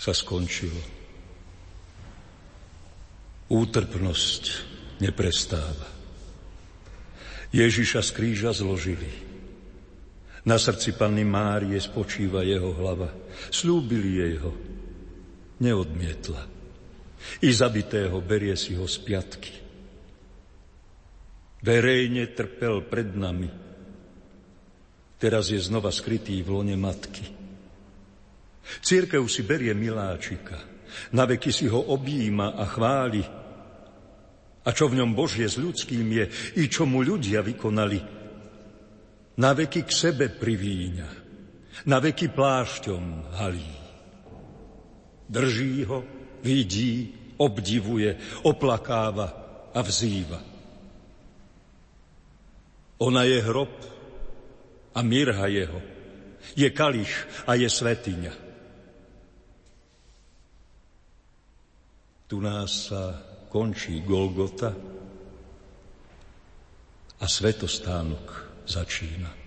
sa 0.00 0.16
skončilo. 0.16 0.80
Útrpnosť 3.52 4.42
neprestáva. 5.04 5.92
Ježiša 7.52 8.00
z 8.00 8.10
kríža 8.16 8.56
zložili. 8.56 9.12
Na 10.48 10.56
srdci 10.56 10.96
Panny 10.96 11.20
Márie 11.28 11.76
spočíva 11.76 12.40
jeho 12.48 12.72
hlava. 12.80 13.12
Slúbili 13.52 14.16
jej 14.16 14.34
ho. 14.40 14.56
Neodmietla. 15.60 16.48
I 17.44 17.52
zabitého 17.52 18.16
berie 18.24 18.56
si 18.56 18.72
ho 18.72 18.88
z 18.88 18.96
piatky. 19.04 19.52
Verejne 21.60 22.24
trpel 22.32 22.82
pred 22.88 23.12
nami, 23.12 23.52
Teraz 25.22 25.54
je 25.54 25.62
znova 25.62 25.94
skrytý 25.94 26.42
v 26.42 26.50
lone 26.50 26.74
matky. 26.74 27.22
Církev 28.82 29.22
si 29.30 29.46
berie 29.46 29.70
miláčika, 29.70 30.58
na 31.14 31.22
veky 31.30 31.54
si 31.54 31.70
ho 31.70 31.78
objíma 31.78 32.58
a 32.58 32.66
chváli. 32.66 33.22
A 34.66 34.68
čo 34.74 34.90
v 34.90 34.98
ňom 34.98 35.14
Božie 35.14 35.46
s 35.46 35.62
ľudským 35.62 36.10
je, 36.10 36.24
i 36.58 36.66
čo 36.66 36.90
mu 36.90 37.06
ľudia 37.06 37.38
vykonali, 37.38 38.02
na 39.38 39.54
veky 39.54 39.86
k 39.86 39.90
sebe 39.94 40.26
privíňa, 40.26 41.08
na 41.86 42.02
veky 42.02 42.26
plášťom 42.34 43.38
halí. 43.38 43.74
Drží 45.30 45.86
ho, 45.86 46.02
vidí, 46.42 47.14
obdivuje, 47.38 48.42
oplakáva 48.42 49.28
a 49.70 49.80
vzýva. 49.86 50.42
Ona 53.02 53.22
je 53.22 53.38
hrob 53.38 53.91
a 54.94 55.02
mirha 55.02 55.46
jeho, 55.46 55.80
je 56.56 56.68
kališ 56.70 57.26
a 57.46 57.54
je 57.54 57.68
svetiňa. 57.70 58.34
Tu 62.28 62.36
nás 62.40 62.88
sa 62.88 63.20
končí 63.52 64.00
Golgota 64.00 64.72
a 67.20 67.24
svetostánok 67.28 68.24
začína. 68.64 69.41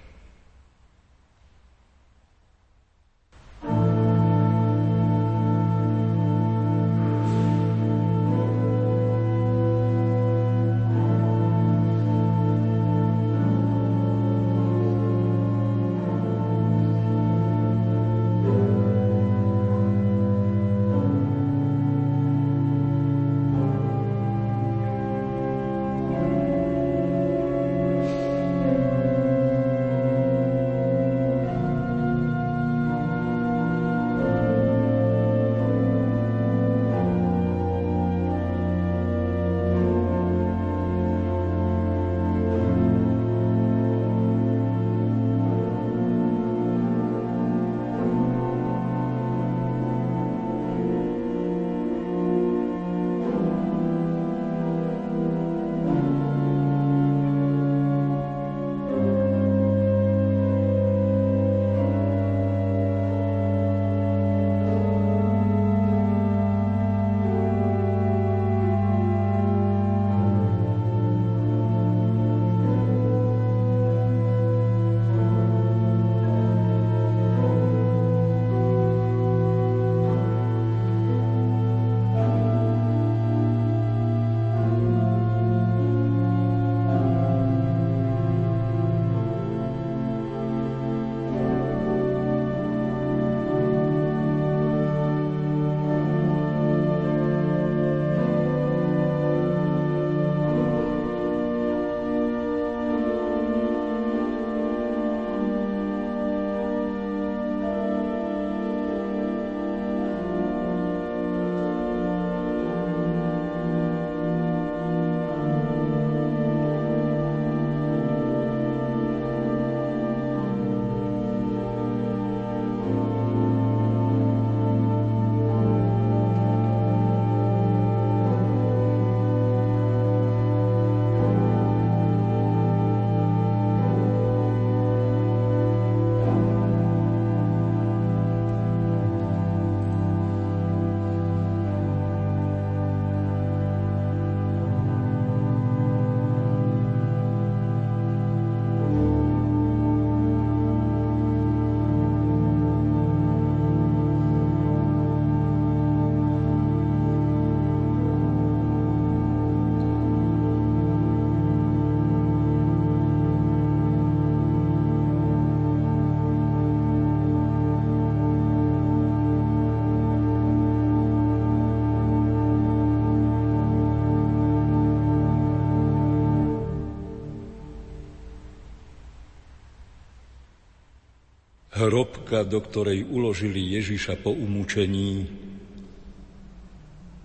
Hrobka, 181.85 182.41
do 182.43 182.59
ktorej 182.61 183.05
uložili 183.05 183.77
Ježiša 183.77 184.21
po 184.21 184.33
umúčení, 184.33 185.29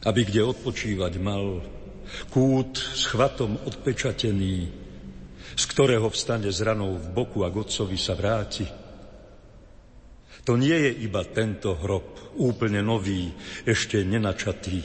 aby 0.04 0.20
kde 0.24 0.40
odpočívať 0.44 1.12
mal, 1.20 1.64
kút 2.32 2.76
s 2.76 3.08
chvatom 3.08 3.60
odpečatený, 3.64 4.56
z 5.56 5.64
ktorého 5.68 6.08
vstane 6.08 6.48
z 6.48 6.60
ranou 6.64 6.96
v 6.96 7.06
boku 7.12 7.44
a 7.44 7.52
Godcovi 7.52 7.96
sa 8.00 8.16
vráti. 8.16 8.64
To 10.48 10.56
nie 10.56 10.72
je 10.72 10.92
iba 11.04 11.20
tento 11.28 11.76
hrob, 11.76 12.32
úplne 12.40 12.80
nový, 12.80 13.28
ešte 13.68 14.00
nenačatý, 14.00 14.80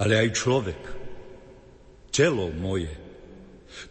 ale 0.00 0.12
aj 0.16 0.28
človek, 0.32 0.82
telo 2.08 2.48
moje, 2.56 2.90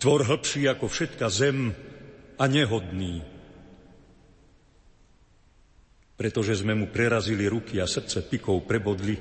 tvor 0.01 0.25
hlbší 0.25 0.65
ako 0.65 0.89
všetka 0.89 1.29
zem 1.29 1.71
a 2.41 2.43
nehodný, 2.49 3.21
pretože 6.19 6.59
sme 6.59 6.75
mu 6.75 6.91
prerazili 6.91 7.47
ruky 7.47 7.79
a 7.79 7.87
srdce 7.87 8.27
pikou 8.27 8.59
prebodli. 8.67 9.15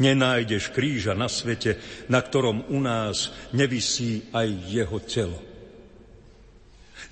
Nenájdeš 0.00 0.72
kríža 0.72 1.12
na 1.12 1.28
svete, 1.28 1.76
na 2.08 2.24
ktorom 2.24 2.72
u 2.72 2.80
nás 2.80 3.36
nevisí 3.52 4.24
aj 4.32 4.48
jeho 4.72 4.98
telo. 5.04 5.36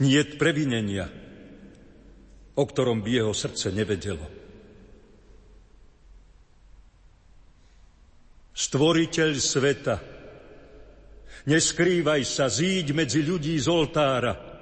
Niet 0.01 0.41
previnenia, 0.41 1.13
o 2.57 2.65
ktorom 2.65 3.05
by 3.05 3.11
jeho 3.21 3.37
srdce 3.37 3.69
nevedelo. 3.69 4.25
Stvoriteľ 8.57 9.31
sveta, 9.37 9.97
neskrývaj 11.45 12.23
sa, 12.25 12.49
zíď 12.49 12.97
medzi 12.97 13.21
ľudí 13.21 13.61
z 13.61 13.69
oltára, 13.69 14.54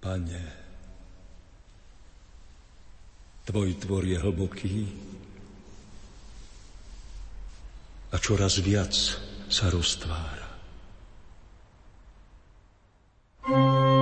Pane, 0.00 0.60
Tvoj 3.44 3.74
tvor 3.82 4.04
je 4.06 4.14
hlboký 4.14 4.76
a 8.12 8.16
čoraz 8.18 8.62
viac 8.62 8.94
sa 9.50 9.66
roztvára. 9.68 10.48
thank 13.50 13.94
you 13.94 13.99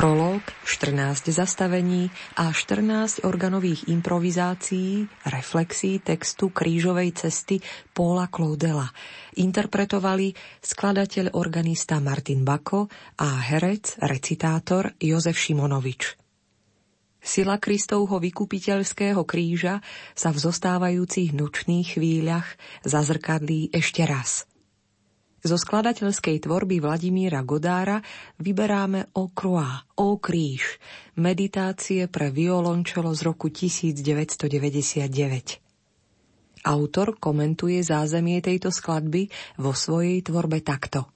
Prolog, 0.00 0.40
14 0.64 1.28
zastavení 1.28 2.08
a 2.40 2.48
14 2.56 3.20
organových 3.20 3.92
improvizácií, 3.92 5.04
reflexí 5.28 6.00
textu 6.00 6.48
krížovej 6.48 7.12
cesty 7.20 7.60
Paula 7.92 8.32
Claudela 8.32 8.88
interpretovali 9.36 10.32
skladateľ 10.64 11.36
organista 11.36 12.00
Martin 12.00 12.48
Bako 12.48 12.88
a 13.20 13.44
herec, 13.52 14.00
recitátor 14.00 14.96
Jozef 14.96 15.36
Šimonovič. 15.36 16.16
Sila 17.20 17.60
Kristovho 17.60 18.24
vykupiteľského 18.24 19.20
kríža 19.28 19.84
sa 20.16 20.32
v 20.32 20.40
zostávajúcich 20.40 21.36
nočných 21.36 22.00
chvíľach 22.00 22.48
zazrkadlí 22.88 23.68
ešte 23.76 24.08
raz– 24.08 24.48
zo 25.40 25.56
skladateľskej 25.56 26.44
tvorby 26.44 26.84
Vladimíra 26.84 27.40
Godára 27.44 28.00
vyberáme 28.36 29.08
O 29.16 29.32
Croix, 29.32 29.88
O 29.96 30.20
kríž, 30.20 30.76
meditácie 31.16 32.12
pre 32.12 32.28
violončelo 32.28 33.08
z 33.16 33.20
roku 33.24 33.48
1999. 33.48 35.64
Autor 36.60 37.16
komentuje 37.16 37.80
zázemie 37.80 38.44
tejto 38.44 38.68
skladby 38.68 39.32
vo 39.56 39.72
svojej 39.72 40.20
tvorbe 40.20 40.60
takto. 40.60 41.08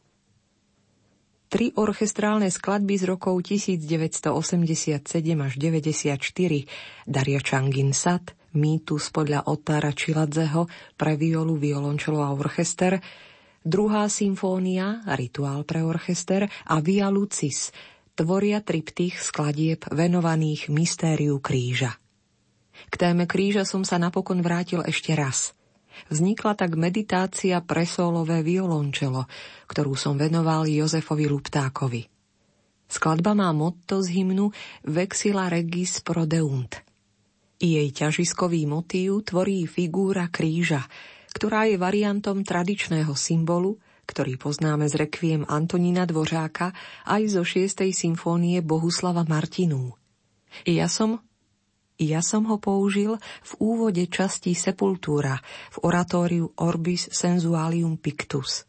Tri 1.52 1.76
orchestrálne 1.76 2.48
skladby 2.48 2.96
z 2.96 3.04
rokov 3.06 3.44
1987 3.44 5.04
až 5.38 5.52
94 5.54 6.18
Daria 7.06 7.40
Changin 7.44 7.92
Sat, 7.92 8.32
Mýtus 8.54 9.10
podľa 9.10 9.50
Otára 9.50 9.90
Čiladzeho 9.90 10.70
pre 10.94 11.18
violu, 11.18 11.58
violončelo 11.58 12.22
a 12.22 12.30
orchester 12.30 13.02
Druhá 13.64 14.12
symfónia, 14.12 15.00
rituál 15.16 15.64
pre 15.64 15.80
orchester 15.80 16.44
a 16.68 16.84
Via 16.84 17.08
Lucis 17.08 17.72
tvoria 18.12 18.60
triptych 18.60 19.16
skladieb 19.16 19.88
venovaných 19.88 20.68
mystériu 20.68 21.40
kríža. 21.40 21.96
K 22.92 22.94
téme 23.00 23.24
kríža 23.24 23.64
som 23.64 23.80
sa 23.80 23.96
napokon 23.96 24.44
vrátil 24.44 24.84
ešte 24.84 25.16
raz. 25.16 25.56
Vznikla 26.12 26.60
tak 26.60 26.76
meditácia 26.76 27.56
pre 27.64 27.88
solové 27.88 28.44
violončelo, 28.44 29.24
ktorú 29.64 29.96
som 29.96 30.20
venoval 30.20 30.68
Jozefovi 30.68 31.24
Luptákovi. 31.24 32.04
Skladba 32.84 33.32
má 33.32 33.48
motto 33.56 34.04
z 34.04 34.12
hymnu 34.12 34.52
Vexila 34.84 35.48
regis 35.48 36.04
pro 36.04 36.28
deunt. 36.28 36.84
Jej 37.56 37.96
ťažiskový 37.96 38.68
motív 38.68 39.24
tvorí 39.24 39.64
figúra 39.64 40.28
kríža, 40.28 40.84
ktorá 41.34 41.66
je 41.66 41.76
variantom 41.76 42.46
tradičného 42.46 43.10
symbolu, 43.18 43.82
ktorý 44.06 44.38
poznáme 44.38 44.86
z 44.86 45.04
rekviem 45.04 45.42
Antonína 45.50 46.06
Dvořáka 46.06 46.70
aj 47.10 47.22
zo 47.34 47.42
6. 47.42 47.90
symfónie 47.90 48.62
Bohuslava 48.62 49.26
Martinú. 49.26 49.98
Ja 50.62 50.86
som 50.86 51.18
ja 51.94 52.26
som 52.26 52.42
ho 52.50 52.58
použil 52.58 53.22
v 53.22 53.52
úvode 53.62 54.02
časti 54.10 54.50
Sepultúra 54.58 55.38
v 55.70 55.76
oratóriu 55.86 56.50
Orbis 56.58 57.06
Sensualium 57.14 58.02
Pictus. 58.02 58.66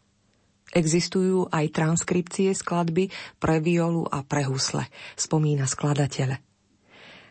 Existujú 0.70 1.50
aj 1.50 1.74
transkripcie 1.74 2.54
skladby 2.54 3.10
pre 3.42 3.58
violu 3.66 4.06
a 4.06 4.22
pre 4.22 4.46
husle, 4.46 4.86
spomína 5.18 5.66
skladateľ. 5.66 6.45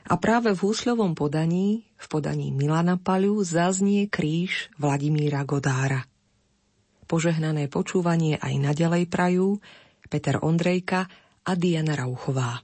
A 0.04 0.20
práve 0.20 0.52
v 0.52 0.60
húsľovom 0.68 1.16
podaní, 1.16 1.88
v 1.96 2.06
podaní 2.12 2.52
Milana 2.52 3.00
Paľu, 3.00 3.40
zaznie 3.40 4.04
kríž 4.04 4.68
Vladimíra 4.76 5.48
Godára. 5.48 6.04
Požehnané 7.08 7.72
počúvanie 7.72 8.36
aj 8.36 8.54
naďalej 8.60 9.08
prajú 9.08 9.60
Peter 10.12 10.36
Ondrejka 10.44 11.08
a 11.44 11.52
Diana 11.56 11.96
Rauchová. 11.96 12.60